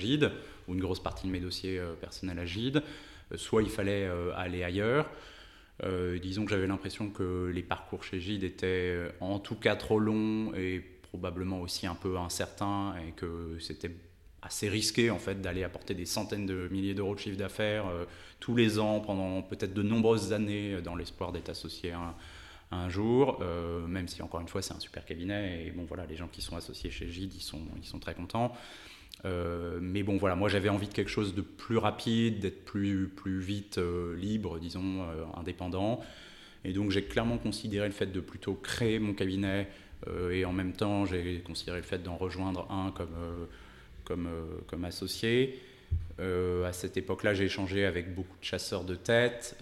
[0.68, 2.83] ou une grosse partie de mes dossiers euh, personnels à Gide,
[3.33, 5.09] euh, soit il fallait euh, aller ailleurs.
[5.82, 10.54] Disons que j'avais l'impression que les parcours chez Gide étaient en tout cas trop longs
[10.54, 13.90] et probablement aussi un peu incertains et que c'était
[14.42, 17.84] assez risqué en fait d'aller apporter des centaines de milliers d'euros de chiffre d'affaires
[18.40, 23.42] tous les ans pendant peut-être de nombreuses années dans l'espoir d'être associé un, jour,
[23.86, 26.40] même si encore une fois c'est un super cabinet et bon voilà les gens qui
[26.40, 28.56] sont associés chez Gide ils sont, ils sont très contents.
[29.24, 33.09] Euh, mais bon, voilà, moi j'avais envie de quelque chose de plus rapide, d'être plus,
[33.09, 36.00] plus vite euh, libre, disons, euh, indépendant.
[36.64, 39.68] Et donc j'ai clairement considéré le fait de plutôt créer mon cabinet
[40.31, 43.48] et en même temps j'ai considéré le fait d'en rejoindre un comme,
[44.05, 44.29] comme,
[44.66, 45.61] comme associé.
[46.18, 49.57] à cette époque-là, j'ai échangé avec beaucoup de chasseurs de tête.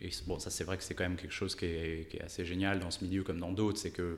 [0.00, 2.22] et bon, ça c'est vrai que c'est quand même quelque chose qui est, qui est,
[2.22, 4.16] assez génial dans ce milieu comme dans d'autres, c'est que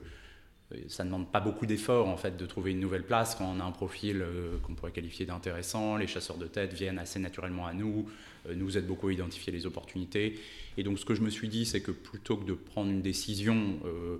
[0.87, 3.59] ça ne demande pas beaucoup d'efforts en fait de trouver une nouvelle place quand on
[3.59, 5.97] a un profil euh, qu'on pourrait qualifier d'intéressant.
[5.97, 8.07] Les chasseurs de tête viennent assez naturellement à nous,
[8.47, 10.39] euh, nous aident beaucoup à identifier les opportunités.
[10.77, 13.01] Et donc ce que je me suis dit, c'est que plutôt que de prendre une
[13.01, 14.17] décision euh,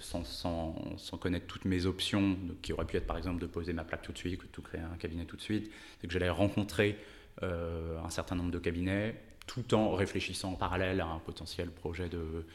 [0.00, 0.74] sans,
[1.20, 4.12] connaître toutes mes options, qui auraient pu être par exemple de poser ma plaque tout
[4.12, 6.98] de suite, de tout créer un cabinet tout de suite, c'est que j'allais rencontrer
[7.42, 9.14] un certain nombre de cabinets
[9.46, 12.46] tout en réfléchissant en parallèle à un potentiel projet de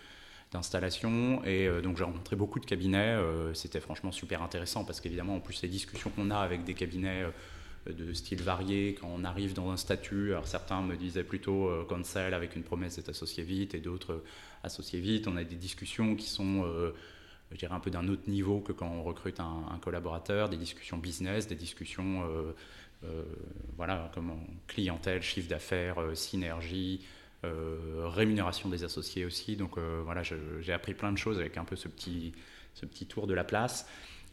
[0.51, 1.43] d'installation.
[1.45, 3.17] Et donc j'ai rencontré beaucoup de cabinets.
[3.53, 7.25] C'était franchement super intéressant parce qu'évidemment, en plus, les discussions qu'on a avec des cabinets
[7.87, 10.31] de style varié quand on arrive dans un statut.
[10.31, 14.23] Alors certains me disaient plutôt conseil avec une promesse d'être associé vite et d'autres
[14.63, 15.27] associés vite.
[15.27, 16.65] On a des discussions qui sont
[17.51, 20.97] je dirais un peu d'un autre niveau que quand on recrute un, collaborateur, des discussions
[20.97, 22.53] business, des discussions euh,
[23.05, 23.23] euh,
[23.75, 24.31] voilà, comme
[24.67, 27.01] clientèle, chiffre d'affaires, euh, synergie,
[27.43, 29.55] rémunération des associés aussi.
[29.55, 32.33] Donc voilà, j'ai appris plein de choses avec un peu ce petit,
[32.73, 33.87] ce petit tour de la place.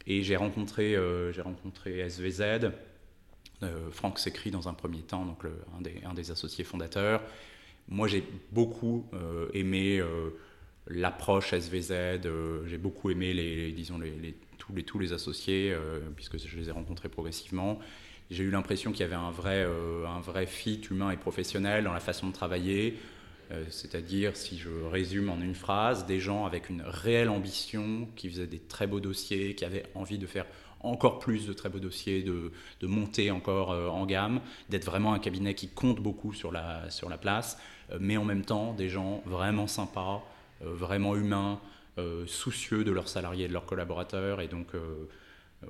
[0.05, 0.95] Et j'ai rencontré,
[1.33, 2.71] j'ai rencontré SVZ.
[3.91, 5.43] Franck s'écrit dans un premier temps, donc
[5.77, 7.21] un, des, un, des, associés fondateurs.
[7.87, 9.09] Moi, j'ai beaucoup
[9.53, 10.01] aimé
[10.89, 11.91] l'approche SVZ.
[11.91, 16.57] Euh, j'ai beaucoup aimé les, disons les, tous, les, tous les associés, euh, puisque je
[16.57, 17.79] les ai rencontrés progressivement.
[18.29, 21.83] J'ai eu l'impression qu'il y avait un vrai, euh, un vrai fit humain et professionnel
[21.83, 22.97] dans la façon de travailler.
[23.69, 28.45] C'est-à-dire, si je résume en une phrase, des gens avec une réelle ambition, qui faisaient
[28.45, 30.45] des très beaux dossiers, qui avaient envie de faire
[30.81, 32.51] encore plus de très beaux dossiers, de,
[32.85, 37.17] monter encore en gamme, d'être vraiment un cabinet qui compte beaucoup sur la, sur la
[37.17, 37.57] place,
[38.01, 40.25] mais en même temps des gens vraiment sympas,
[40.63, 41.59] euh, vraiment humains,
[41.99, 44.41] euh, soucieux de leurs salariés et de leurs collaborateurs.
[44.41, 45.07] Et donc, euh,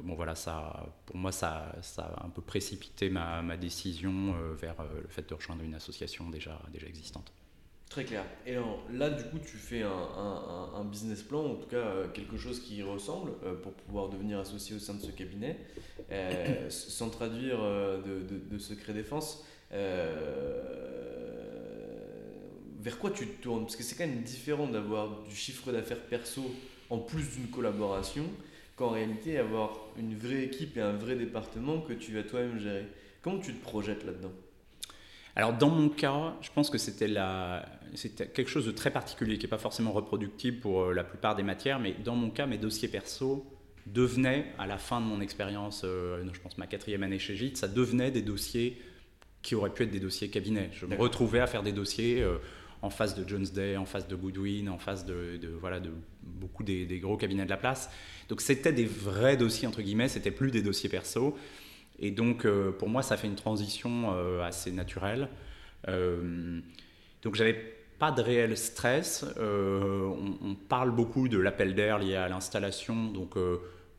[0.02, 5.08] bon voilà, ça, pour moi, ça, ça a un peu précipité ma, décision vers le
[5.08, 7.32] fait de rejoindre une association déjà, déjà existante.
[7.90, 8.26] Très clair.
[8.46, 12.60] Et alors, là, du coup, tu fais un, business plan, en tout cas quelque chose
[12.60, 13.32] qui y ressemble
[13.64, 15.58] pour pouvoir devenir associé au sein de ce cabinet,
[16.70, 19.46] sans traduire de, de, de, secret défense
[22.88, 23.64] vers quoi tu te tournes?
[23.64, 26.44] Parce que c'est quand même différent d'avoir du chiffre d'affaires perso
[26.90, 28.24] en plus d'une collaboration
[28.78, 32.86] qu'en réalité avoir une vraie équipe et un vrai département que tu vas toi-même gérer.
[33.22, 34.32] Comment tu te projettes là-dedans?
[35.36, 37.08] Alors dans mon cas, je pense que c'était
[38.34, 41.44] quelque chose de très particulier qui n'est pas forcément reproductible pour euh, la plupart des
[41.44, 43.46] matières, mais dans mon cas, mes dossiers perso
[43.86, 47.58] devenaient, à la fin de mon expérience, euh, je pense ma quatrième année chez Gite,
[47.58, 48.82] ça devenait des dossiers
[49.42, 50.70] qui auraient pu être des dossiers cabinet.
[50.74, 52.38] Je me retrouvais à faire des dossiers euh,
[52.82, 55.92] en face de Jones Day, en face de Goodwin, en face de, voilà, de
[56.28, 57.90] beaucoup des, gros cabinets de la place.
[58.30, 61.38] Donc c'était des vrais dossiers, entre guillemets, c'était plus des dossiers perso.
[62.00, 65.30] Et donc euh, pour moi, ça fait une transition euh, assez naturelle.
[65.88, 66.60] Euh,
[67.24, 69.26] donc j'avais pas de réel stress.
[69.40, 73.36] On, on, parle beaucoup de l'appel d'air lié à l'installation, donc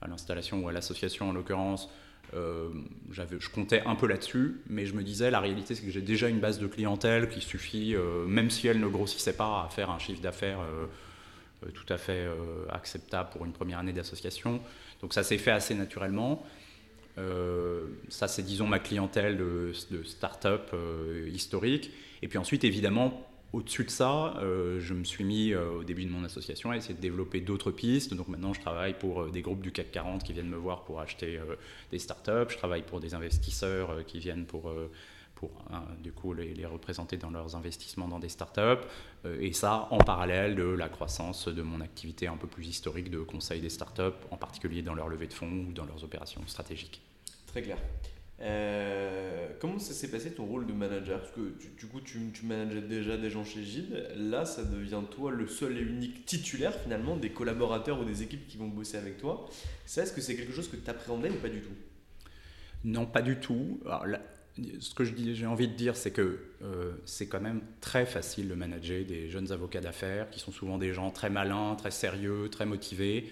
[0.01, 1.89] à l'installation ou à l'association en l'occurrence.
[2.35, 2.69] Euh,
[3.11, 6.29] je comptais un peu là-dessus, mais je me disais, la réalité, c'est que j'ai déjà
[6.29, 9.91] une base de clientèle qui suffit, euh, même si elle ne grossissait pas, à faire
[9.91, 10.87] un chiffre d'affaires euh,
[11.75, 12.29] tout à fait
[12.71, 14.61] acceptable pour une première année d'association.
[15.01, 16.47] Donc ça s'est fait assez naturellement.
[18.09, 20.75] ça, c'est, disons, ma clientèle de, de start-up
[21.33, 21.91] historique.
[22.23, 26.05] Et puis ensuite, évidemment, au-dessus de ça, euh, je me suis mis euh, au début
[26.05, 28.13] de mon association à essayer de développer d'autres pistes.
[28.13, 30.85] Donc maintenant, je travaille pour euh, des groupes du CAC 40 qui viennent me voir
[30.85, 31.41] pour acheter
[31.91, 32.51] des startups.
[32.51, 34.71] Je travaille pour des investisseurs qui viennent pour,
[35.39, 38.85] pour hein, du coup, les, les, représenter dans leurs investissements dans des startups.
[39.41, 43.21] et ça, en parallèle de la croissance de mon activité un peu plus historique de
[43.21, 47.01] conseil des startups, en particulier dans leur levée de fonds ou dans leurs opérations stratégiques.
[47.47, 47.79] Très clair.
[48.41, 51.21] Euh, comment ça s'est passé ton rôle de manager?
[51.21, 54.09] Parce que du coup, tu, tu manageais déjà des gens chez Gide.
[54.17, 58.47] Là, ça devient toi le seul et unique titulaire finalement des collaborateurs ou des équipes
[58.47, 59.49] qui vont bosser avec toi.
[59.87, 61.75] Ça, est-ce que c'est quelque chose que tu appréhendais ou pas du tout?
[62.85, 63.81] Non, pas du tout.
[63.87, 64.21] Alors,
[64.81, 68.55] ce que j'ai envie de dire, c'est que euh, c'est quand même très facile de
[68.55, 72.67] manager des jeunes avocats d'affaires qui sont souvent des gens très malins, très sérieux, très
[72.67, 73.31] motivés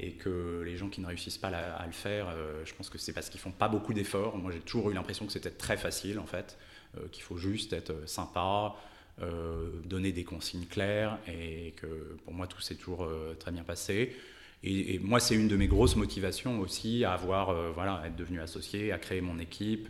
[0.00, 2.98] et que les gens qui ne réussissent pas à, le faire, euh, je pense que
[2.98, 4.38] c'est parce qu'ils font pas beaucoup d'efforts.
[4.38, 6.56] Moi, j'ai toujours eu l'impression que c'était très facile, en fait,
[6.96, 8.74] euh, qu'il faut juste être sympa,
[9.84, 14.16] donner des consignes claires, et que pour moi, tout s'est toujours très bien passé.
[14.64, 18.40] Et, moi, c'est une de mes grosses motivations aussi à avoir, voilà, à être devenu
[18.40, 19.88] associé, à créer mon équipe.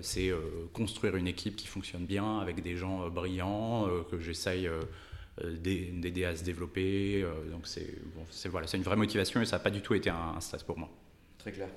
[0.00, 0.30] C'est
[0.72, 4.68] construire une équipe qui fonctionne bien avec des gens brillants que j'essaye
[5.40, 7.22] euh, d'aider à se développer.
[7.22, 10.38] Euh, donc c'est voilà, une vraie motivation et ça n'a pas du tout été un,
[10.40, 10.90] stress pour moi.
[11.38, 11.68] Très clair.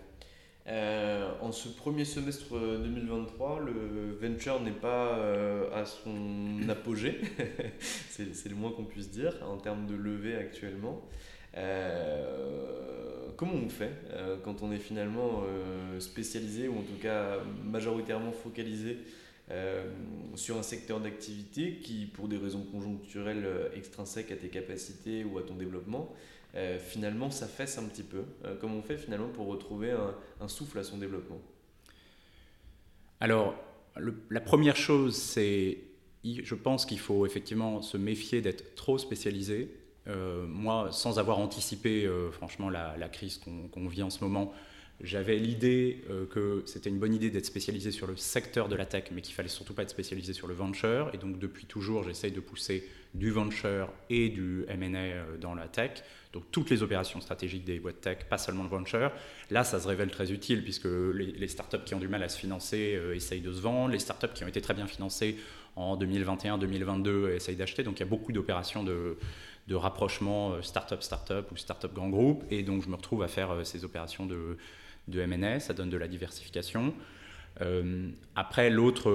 [0.68, 5.16] Euh, en ce premier semestre 2023, le venture n'est pas
[5.74, 7.22] à son apogée,
[8.10, 11.02] c'est le moins qu'on puisse dire en termes de levée actuellement.
[13.38, 13.92] Comment on fait
[14.44, 15.44] quand on est finalement
[16.00, 18.98] spécialisé ou en tout cas majoritairement focalisé
[19.52, 19.84] euh,
[20.34, 25.38] sur un secteur d'activité qui, pour des raisons conjoncturelles euh, extrinsèques à tes capacités ou
[25.38, 26.12] à ton développement,
[26.56, 28.24] euh, finalement s'affaisse un petit peu.
[28.60, 31.40] comment on fait finalement pour retrouver un, souffle à son développement?
[33.20, 33.56] Alors,
[34.32, 35.78] la première chose, c'est,
[36.24, 39.70] je pense qu'il faut effectivement se méfier d'être trop spécialisé.
[40.08, 43.40] Moi, sans avoir anticipé franchement la, crise
[43.72, 44.54] qu'on vit en ce moment,
[45.02, 49.06] j'avais l'idée que c'était une bonne idée d'être spécialisé sur le secteur de la tech,
[49.12, 51.10] mais qu'il fallait surtout pas être spécialisé sur le venture.
[51.14, 56.04] Et donc depuis toujours, j'essaye de pousser du venture et du M&A dans la tech.
[56.36, 59.10] Donc toutes les opérations stratégiques des boîtes tech, pas seulement le venture.
[59.52, 62.38] Là, ça se révèle très utile puisque les, startups qui ont du mal à se
[62.38, 63.94] financer euh, essayent de se vendre.
[63.94, 65.38] Les startups qui ont été très bien financées
[65.78, 67.84] en 2021-2022 essayent d'acheter.
[67.84, 69.18] Donc il y a beaucoup d'opérations de,
[69.74, 72.44] rapprochement euh, startup-startup ou startup grand groupe.
[72.52, 74.58] Et donc je me retrouve à faire euh, ces opérations de,
[75.08, 75.60] de M&A.
[75.60, 76.94] Ça donne de la diversification.
[78.36, 79.10] après, l'autre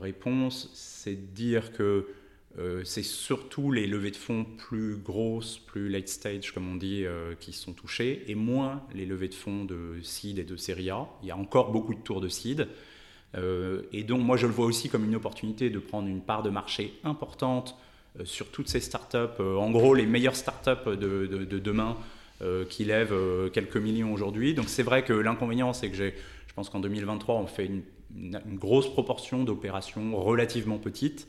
[0.00, 2.06] réponse, c'est de dire que
[2.58, 7.04] euh, c'est surtout les levées de fonds plus grosses, plus late stage, comme on dit,
[7.06, 10.90] euh, qui sont touchées, et moins les levées de fonds de seed et de série
[10.90, 11.08] A.
[11.22, 12.68] Il y a encore beaucoup de tours de seed.
[13.36, 16.42] Euh, et donc, moi, je le vois aussi comme une opportunité de prendre une part
[16.42, 17.78] de marché importante
[18.24, 19.40] sur toutes ces startups.
[19.40, 21.96] en gros, les meilleures startups de, de, demain
[22.68, 23.14] qui lèvent
[23.52, 24.54] quelques millions aujourd'hui.
[24.54, 27.82] Donc, c'est vrai que l'inconvénient, c'est que je pense qu'en 2023, on fait une,
[28.14, 31.26] une grosse proportion d'opérations relativement petites.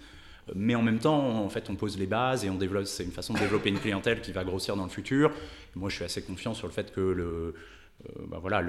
[0.55, 2.85] Mais en même temps, en fait, on pose les bases et on développe.
[2.85, 5.31] C'est une façon de développer une clientèle qui va grossir dans le futur.
[5.75, 7.55] Moi, je suis assez confiant sur le fait que le,
[8.05, 8.63] euh, bah voilà,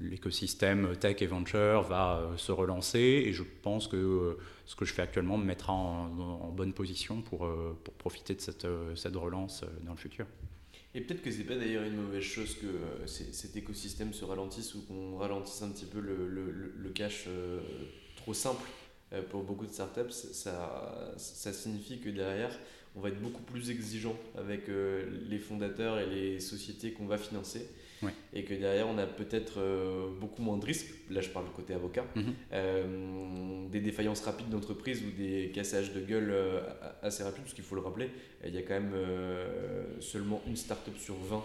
[0.00, 4.84] l'écosystème tech et venture va euh, se relancer et je pense que euh, ce que
[4.84, 7.48] je fais actuellement me mettra en, bonne position pour,
[7.82, 10.26] pour profiter de cette, cette, relance dans le futur.
[10.94, 14.82] Et peut-être que c'est pas d'ailleurs une mauvaise chose que cet écosystème se ralentisse ou
[14.82, 17.26] qu'on ralentisse un petit peu le, le, le cash
[18.16, 18.68] trop simple
[19.30, 22.56] pour beaucoup de startups, ça, ça signifie que derrière,
[22.94, 27.66] on va être beaucoup plus exigeant avec les fondateurs et les sociétés qu'on va financer.
[28.32, 30.92] Et que derrière, on a peut-être euh, beaucoup moins de risques.
[31.10, 32.04] Là, je parle côté avocat.
[32.14, 33.70] Mhm.
[33.70, 36.34] des défaillances rapides d'entreprise ou des cassages de gueule
[37.02, 38.10] assez rapides, parce qu'il faut le rappeler,
[38.46, 38.94] il y a quand même
[40.00, 41.44] seulement une startup sur 20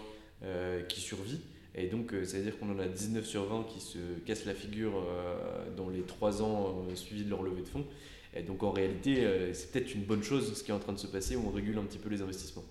[0.88, 1.40] qui survit.
[1.78, 4.46] Et donc, euh, ça veut dire qu'on en a 19 sur 20 qui se cassent
[4.46, 7.86] la figure euh, dans les 3 ans euh, suivis de leur levée de fonds.
[8.36, 11.00] Et donc, en réalité, c'est peut-être une bonne chose ce qui est en train de
[11.00, 12.66] se passer où on régule un petit peu les investissements.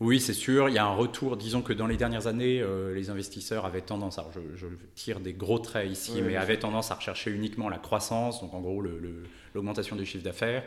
[0.00, 0.68] Oui, c'est sûr.
[0.68, 1.36] Il y a un retour.
[1.36, 5.60] Disons que dans les dernières années, les investisseurs avaient tendance, alors je, tire des gros
[5.60, 8.82] traits ici, mais avaient tendance à rechercher uniquement la croissance, donc en gros
[9.54, 10.64] l'augmentation du chiffre d'affaires.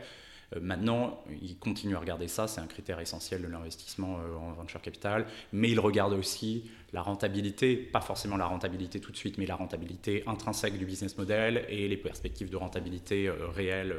[0.56, 4.54] Euh, maintenant, ils continuent à regarder ça, c'est un critère essentiel de l'investissement euh, en
[4.54, 9.38] venture capital, mais ils regardent aussi la rentabilité, pas forcément la rentabilité tout de suite,
[9.38, 13.96] mais la rentabilité intrinsèque du business model et les perspectives de rentabilité euh, réelles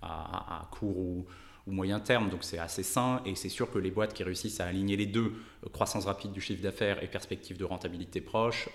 [0.00, 1.26] à, court ou,
[1.66, 2.28] moyen terme.
[2.30, 5.06] Donc c'est assez sain et c'est sûr que les boîtes qui réussissent à aligner les
[5.06, 5.32] deux,
[5.72, 8.68] croissance rapide du chiffre d'affaires et perspectives de rentabilité proche,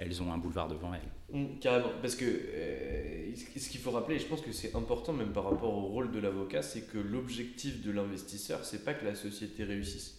[0.00, 1.38] elles ont un boulevard devant elles.
[1.38, 5.12] Mmh, carrément, parce que euh, ce qu'il faut rappeler, et je pense que c'est important
[5.12, 9.04] même par rapport au rôle de l'avocat, c'est que l'objectif de l'investisseur, c'est pas que
[9.04, 10.16] la société réussisse.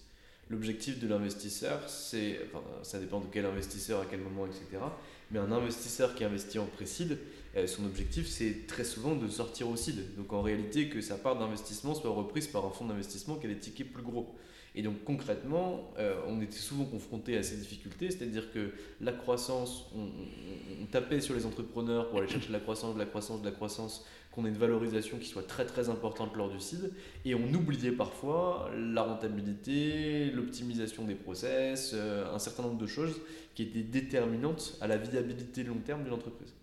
[0.52, 4.84] L'objectif de l'investisseur, c'est, enfin, ça dépend de quel investisseur, à quel moment, etc.
[5.32, 7.18] Mais un investisseur qui investit en précide,
[7.58, 10.16] euh, son objectif, c'est très souvent de sortir au CID.
[10.16, 13.50] Donc en réalité, que sa part d'investissement soit reprise par un fonds d'investissement qui a
[13.50, 14.36] des tickets plus gros.
[14.74, 19.92] Et donc concrètement, euh, on était souvent confronté à ces difficultés, c'est-à-dire que la croissance,
[19.96, 23.46] on, tapait sur les entrepreneurs pour aller chercher de la croissance, de la croissance, de
[23.46, 26.92] la croissance, qu'on ait une valorisation qui soit très très importante lors du CID,
[27.26, 33.20] et on oubliait parfois la rentabilité, l'optimisation des process, euh, un certain nombre de choses
[33.56, 36.54] qui étaient déterminantes à la viabilité long terme d'une entreprise.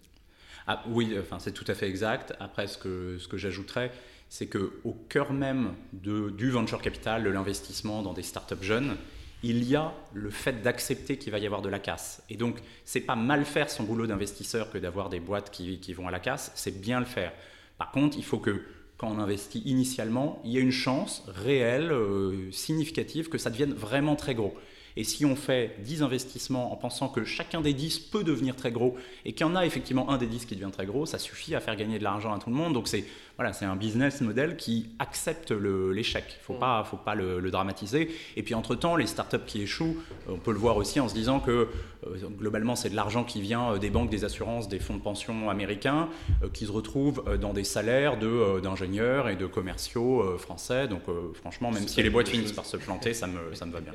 [0.70, 2.34] Ah, oui, enfin, c'est tout à fait exact.
[2.40, 3.90] Après, ce que, ce que j'ajouterais,
[4.28, 8.96] c'est qu'au cœur même de, du venture capital, de l'investissement dans des startups jeunes,
[9.42, 12.22] il y a le fait d'accepter qu'il va y avoir de la casse.
[12.28, 15.94] Et donc, c'est pas mal faire son boulot d'investisseur que d'avoir des boîtes qui, qui,
[15.94, 17.32] vont à la casse, c'est bien le faire.
[17.78, 18.62] Par contre, il faut que
[18.98, 23.72] quand on investit initialement, il y ait une chance réelle, euh, significative, que ça devienne
[23.72, 24.54] vraiment très gros.
[24.98, 28.72] Et si on fait 10 investissements en pensant que chacun des 10 peut devenir très
[28.72, 31.20] gros et qu'il y en a effectivement un des 10 qui devient très gros, ça
[31.20, 32.82] suffit à faire gagner de l'argent à tout le monde.
[32.84, 33.04] C'est
[33.38, 36.24] voilà, c'est un business model qui accepte l'échec.
[36.28, 36.58] Il ne faut mm.
[36.58, 38.10] pas, faut pas le, dramatiser.
[38.36, 39.96] Et puis entre-temps, les startups qui échouent,
[40.28, 41.68] euh, on peut le voir aussi en se disant que
[42.04, 45.02] euh, globalement, c'est de l'argent qui vient euh, des banques, des assurances, des fonds de
[45.02, 46.08] pension américains,
[46.52, 50.88] qui se retrouvent dans des salaires d'ingénieurs et de commerciaux français.
[50.88, 51.02] Donc
[51.34, 53.92] franchement, même si les boîtes finissent par se planter, ça me, ça me va bien.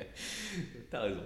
[0.90, 1.22] T'as raison.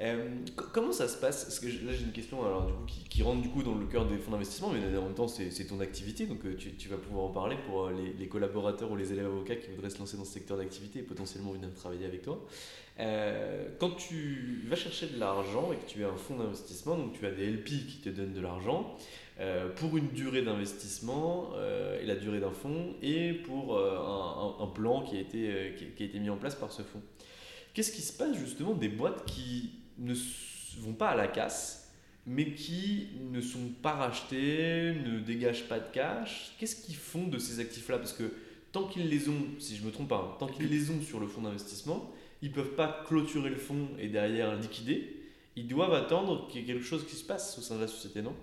[0.00, 0.30] Euh,
[0.72, 1.62] comment ça se passe?
[1.62, 4.16] Là j'ai une question alors, du coup, qui, rentre du coup dans le cœur des
[4.16, 7.28] fonds d'investissement, mais en même temps c'est ton activité, donc euh, tu, vas pouvoir en
[7.28, 10.32] parler pour euh, les, collaborateurs ou les élèves avocats qui voudraient se lancer dans ce
[10.32, 12.46] secteur d'activité et potentiellement venir travailler avec toi.
[13.78, 17.26] quand tu vas chercher de l'argent et que tu as un fonds d'investissement, donc tu
[17.26, 18.96] as des LP qui te donnent de l'argent,
[19.76, 21.50] pour une durée d'investissement
[22.00, 26.18] et la durée d'un fonds et pour un, plan qui a, été, qui a été
[26.18, 27.02] mis en place par ce fonds.
[27.72, 30.14] Qu'est-ce qui se passe justement des boîtes qui ne
[30.78, 31.92] vont pas à la casse,
[32.26, 37.38] mais qui ne sont pas rachetés, ne dégagent pas de cash Qu'est-ce qu'ils font de
[37.38, 37.98] ces actifs-là?
[37.98, 38.32] Parce que
[38.72, 41.20] tant qu'ils les ont, si je me trompe pas, hein, tant qu'ils les ont sur
[41.20, 45.16] le fonds d'investissement, ils peuvent pas clôturer le fonds et derrière liquider.
[45.56, 47.88] Ils doivent attendre qu'il y ait quelque chose qui se passe au sein de la
[47.88, 48.34] société, non?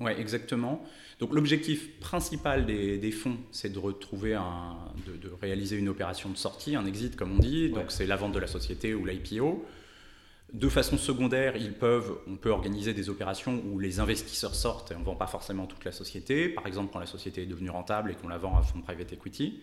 [0.00, 0.82] Oui, exactement.
[1.20, 6.74] Donc l'objectif principal des, fonds, c'est de retrouver un, de, réaliser une opération de sortie,
[6.74, 7.70] un exit comme on dit.
[7.70, 9.64] Donc c'est la vente de la société ou l'IPO.
[10.54, 11.54] De façon secondaire,
[12.28, 15.66] on peut organiser des opérations où les investisseurs sortent et on ne vend pas forcément
[15.66, 16.48] toute la société.
[16.48, 19.12] Par exemple, quand la société est devenue rentable et qu'on la vend à fonds private
[19.12, 19.60] equity.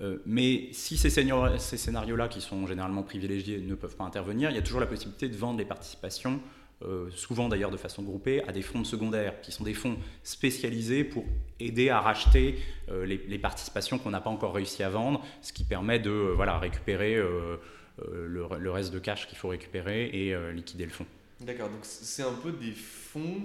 [0.00, 4.60] Euh, mais si ces, scénarios-là, qui sont généralement privilégiés, ne peuvent pas intervenir, il y
[4.60, 6.40] a toujours la possibilité de vendre les participations
[6.84, 11.02] euh, souvent d'ailleurs de façon groupée, à des fonds secondaires, qui sont des fonds spécialisés
[11.02, 11.24] pour
[11.58, 15.64] aider à racheter euh, les, participations qu'on n'a pas encore réussi à vendre, ce qui
[15.64, 17.18] permet de voilà, récupérer
[17.98, 21.06] le, le, reste de cash qu'il faut récupérer et liquider le fonds.
[21.40, 23.40] D'accord, donc c'est un peu des fonds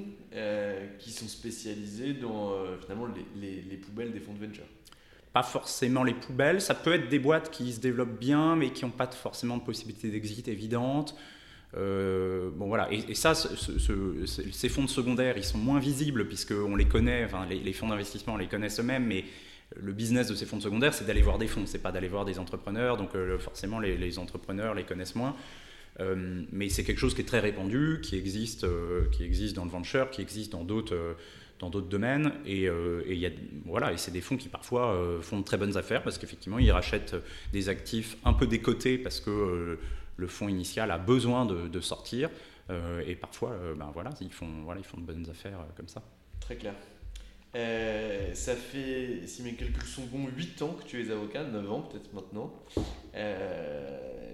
[0.99, 4.65] qui sont spécialisés dans finalement les, les, poubelles des fonds de venture.
[5.33, 8.83] Pas forcément les poubelles, ça peut être des boîtes qui se développent bien mais qui
[8.83, 11.15] n'ont pas forcément de possibilité d'exit évidente,
[11.77, 16.87] euh, bon voilà, et, ça, ces fonds de secondaire, ils sont moins visibles puisqu'on les
[16.87, 19.23] connaît, enfin, les, fonds d'investissement, on les connaissent eux-mêmes, mais
[19.75, 22.07] le business de ces fonds de secondaire, c'est d'aller voir des fonds, c'est pas d'aller
[22.07, 25.35] voir des entrepreneurs, donc euh, forcément les, entrepreneurs les connaissent moins.
[25.99, 28.65] Euh, mais c'est quelque chose qui est très répandu, qui existe,
[29.11, 31.15] qui existe dans le venture, qui existe dans d'autres
[31.59, 32.31] dans d'autres domaines.
[32.45, 33.29] Et, et, y a,
[33.65, 36.71] voilà, et c'est des fonds qui parfois font de très bonnes affaires parce qu'effectivement, ils
[36.71, 37.15] rachètent
[37.53, 39.77] des actifs un peu décotés parce que
[40.21, 42.29] le fonds initial a besoin de, sortir.
[42.69, 45.71] Euh, et parfois, euh, ben voilà, ils font, voilà, ils font de bonnes affaires euh,
[45.75, 46.01] comme ça.
[46.39, 46.73] Très clair.
[47.53, 51.81] Ça fait, si mes calculs sont bons, 8 ans que tu es avocat, 9 ans
[51.81, 52.53] peut-être maintenant.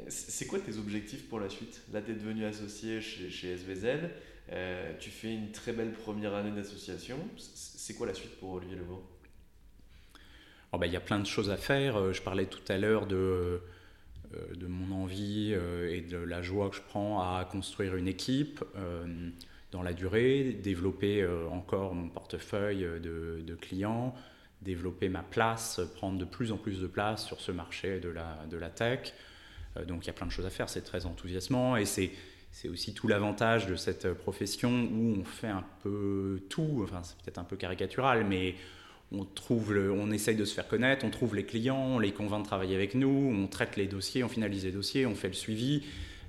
[0.07, 1.81] c'est quoi tes objectifs pour la suite?
[1.93, 4.09] Là, tu es devenu associé chez, chez SVZ.
[4.99, 7.17] tu fais une très belle première année d'association.
[7.37, 9.03] C'est quoi la suite pour Olivier Lebeau
[10.71, 12.13] oh, ben, Il y a plein de choses à faire.
[12.13, 13.61] Je parlais tout à l'heure de
[14.35, 18.09] euh, de mon envie euh, et de la joie que je prends à construire une
[18.09, 19.29] équipe euh,
[19.71, 24.15] dans la durée, développer encore mon portefeuille de, clients,
[24.61, 28.45] développer ma place, prendre de plus en plus de place sur ce marché de la,
[28.49, 29.13] de la tech.
[29.85, 32.11] donc il y a plein de choses à faire, c'est très enthousiasmant et c'est,
[32.51, 37.17] c'est aussi tout l'avantage de cette profession où on fait un peu tout, enfin c'est
[37.17, 38.55] peut-être un peu caricatural, mais
[39.11, 42.43] on, trouve on essaye de se faire connaître, on trouve les clients, on les convainc
[42.43, 45.33] de travailler avec nous, on traite les dossiers, on finalise les dossiers, on fait le
[45.33, 45.83] suivi.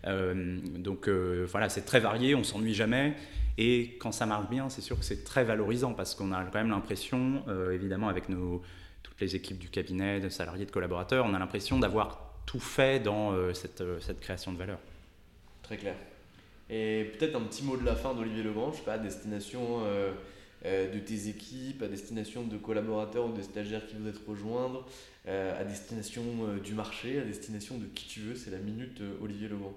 [0.07, 3.15] Euh, donc euh, voilà, c'est très varié, on s'ennuie jamais.
[3.57, 6.59] Et quand ça marche bien, c'est sûr que c'est très valorisant parce qu'on a quand
[6.59, 11.35] même l'impression, euh, évidemment avec toutes les équipes du cabinet, de salariés, de collaborateurs, on
[11.35, 13.83] a l'impression d'avoir tout fait dans cette,
[14.21, 14.79] création de valeur.
[15.63, 15.97] Très clair.
[16.71, 20.13] Et peut-être un petit mot de la fin d'Olivier Legrand, je sais pas, destination euh,
[20.65, 24.87] de tes équipes, à destination de collaborateurs ou de stagiaires qui voudraient te rejoindre,
[25.27, 26.23] à destination
[26.65, 28.35] du marché, à destination de qui tu veux.
[28.37, 29.75] C'est la minute Olivier Legrand.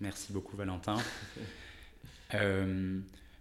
[0.00, 0.96] Merci beaucoup Valentin.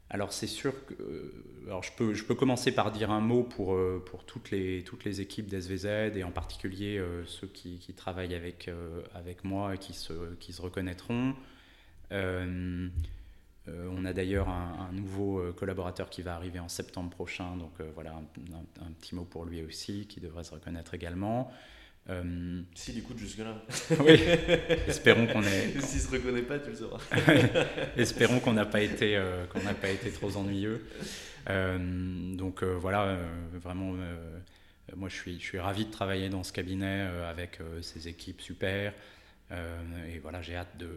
[0.10, 1.34] alors c'est sûr que
[1.66, 5.04] alors je, peux, je peux commencer par dire un mot pour, pour toutes, les, toutes
[5.04, 8.70] les équipes d'SVZ et en particulier ceux qui, qui, travaillent avec,
[9.16, 11.36] avec moi et qui se, qui se reconnaîtront.
[13.68, 17.72] Euh, on a d'ailleurs un, nouveau euh, collaborateur qui va arriver en septembre prochain, donc
[17.80, 21.52] euh, voilà un, petit mot pour lui aussi, qui devrait se reconnaître également.
[22.76, 23.62] S'il écoute jusque-là.
[24.06, 24.20] oui,
[24.88, 25.80] espérons qu'on ait.
[25.80, 27.02] S'il se reconnaît pas, tu le sauras.
[27.98, 30.86] espérons qu'on n'a pas été qu'on n'a pas été trop ennuyeux.
[31.48, 33.18] donc voilà,
[33.54, 33.96] vraiment,
[34.96, 38.94] moi je suis je suis ravi de travailler dans ce cabinet avec ces équipes super.
[39.52, 40.90] Euh, et voilà, j'ai hâte, de,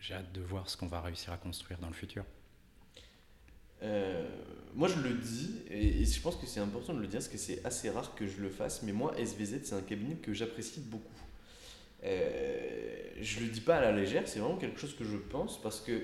[0.00, 2.24] j'ai hâte de voir ce qu'on va réussir à construire dans le futur.
[3.84, 4.24] Euh,
[4.74, 7.38] moi, je le dis, et, je pense que c'est important de le dire, parce que
[7.38, 10.80] c'est assez rare que je le fasse, mais moi, SVZ, c'est un cabinet que j'apprécie
[10.80, 11.04] beaucoup.
[12.02, 15.60] Euh, je le dis pas à la légère, c'est vraiment quelque chose que je pense,
[15.62, 16.00] parce que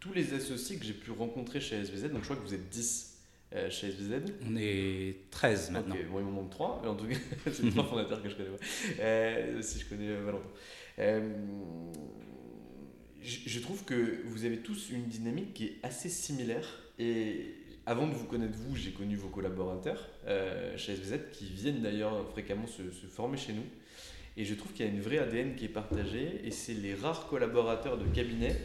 [0.00, 2.68] tous les associés que j'ai pu rencontrer chez SVZ, donc je crois que vous êtes
[2.68, 3.18] 10
[3.54, 5.94] euh, chez SVZ On est 13 maintenant.
[5.94, 7.16] Ok, moi il me manque 3, mais en tout cas,
[7.46, 8.50] c'est les 3 fondateurs que je connais.
[9.00, 10.48] Euh, si je connais Valentin.
[10.98, 11.34] Euh,
[13.22, 16.87] je trouve que vous avez tous une dynamique qui est assez similaire.
[16.98, 17.54] Et
[17.86, 22.28] avant de vous connaître, vous, j'ai connu vos collaborateurs euh, chez SVZ qui viennent d'ailleurs
[22.30, 23.64] fréquemment se, former chez nous.
[24.36, 26.40] Et je trouve qu'il y a une vraie ADN qui est partagée.
[26.44, 28.56] Et c'est les rares collaborateurs de cabinet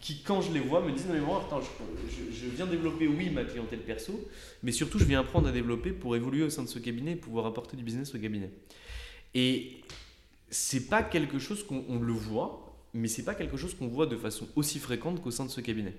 [0.00, 3.06] qui, quand je les vois, me disent Non, mais moi, attends, je, je, viens développer,
[3.06, 4.28] oui, ma clientèle perso,
[4.62, 7.16] mais surtout, je viens apprendre à développer pour évoluer au sein de ce cabinet et
[7.16, 8.50] pouvoir apporter du business au cabinet.
[9.34, 9.82] Et
[10.50, 14.16] c'est pas quelque chose qu'on le voit, mais c'est pas quelque chose qu'on voit de
[14.16, 15.94] façon aussi fréquente qu'au sein de ce cabinet.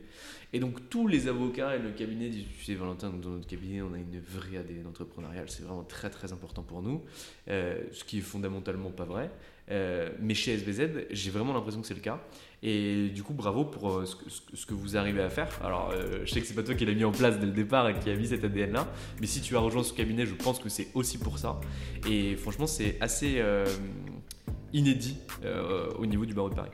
[0.54, 3.82] Et donc tous les avocats et le cabinet disent, tu sais Valentin, dans notre cabinet,
[3.82, 7.04] on a une vraie ADN entrepreneuriale, c'est vraiment très très important pour nous,
[7.50, 9.32] euh, ce qui est fondamentalement pas vrai.
[9.70, 12.20] Euh, mais chez SBZ, j'ai vraiment l'impression que c'est le cas.
[12.62, 15.48] Et du coup, bravo pour euh, ce, que, vous arrivez à faire.
[15.64, 15.94] Alors,
[16.26, 17.98] je sais que c'est pas toi qui l'as mis en place dès le départ et
[17.98, 20.68] qui a mis cet ADN-là, mais si tu as rejoint ce cabinet, je pense que
[20.68, 21.62] c'est aussi pour ça.
[22.10, 23.42] Et franchement, c'est assez
[24.74, 25.18] inédit
[25.98, 26.72] au niveau du barreau de Paris.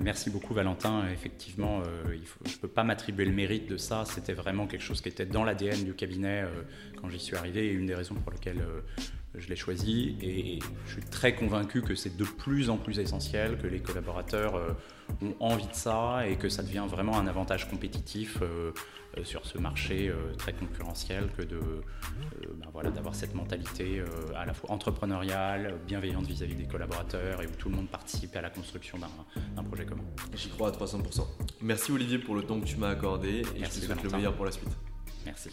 [0.00, 1.08] Merci beaucoup Valentin.
[1.12, 4.04] Effectivement, euh, je ne peux pas m'attribuer le mérite de ça.
[4.04, 6.62] C'était vraiment quelque chose qui était dans l'ADN du cabinet euh,
[7.00, 8.80] quand j'y suis arrivé et une des raisons pour lesquelles euh,
[9.34, 10.16] je l'ai choisi.
[10.22, 14.76] Et je suis très convaincu que c'est de plus en plus essentiel, que les collaborateurs
[15.22, 18.38] ont envie de ça et que ça devient vraiment un avantage compétitif
[19.16, 21.80] euh, sur ce marché euh, très concurrentiel que de euh,
[22.54, 24.02] ben voilà, d'avoir cette mentalité
[24.36, 28.42] à la fois entrepreneuriale, bienveillante vis-à-vis des collaborateurs et où tout le monde participe à
[28.42, 30.04] la construction d'un projet commun.
[30.34, 31.24] J'y crois à 300%.
[31.62, 34.10] Merci Olivier pour le temps que tu m'as accordé et Merci je te souhaite le
[34.10, 34.70] meilleur pour la suite.
[35.24, 35.50] Merci.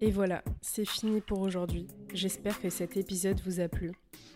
[0.00, 1.86] Et voilà, c'est fini pour aujourd'hui.
[2.12, 3.92] J'espère que cet épisode vous a plu.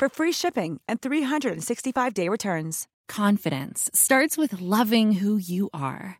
[0.00, 2.88] for free shipping and 365-day returns.
[3.06, 6.18] Confidence starts with loving who you are.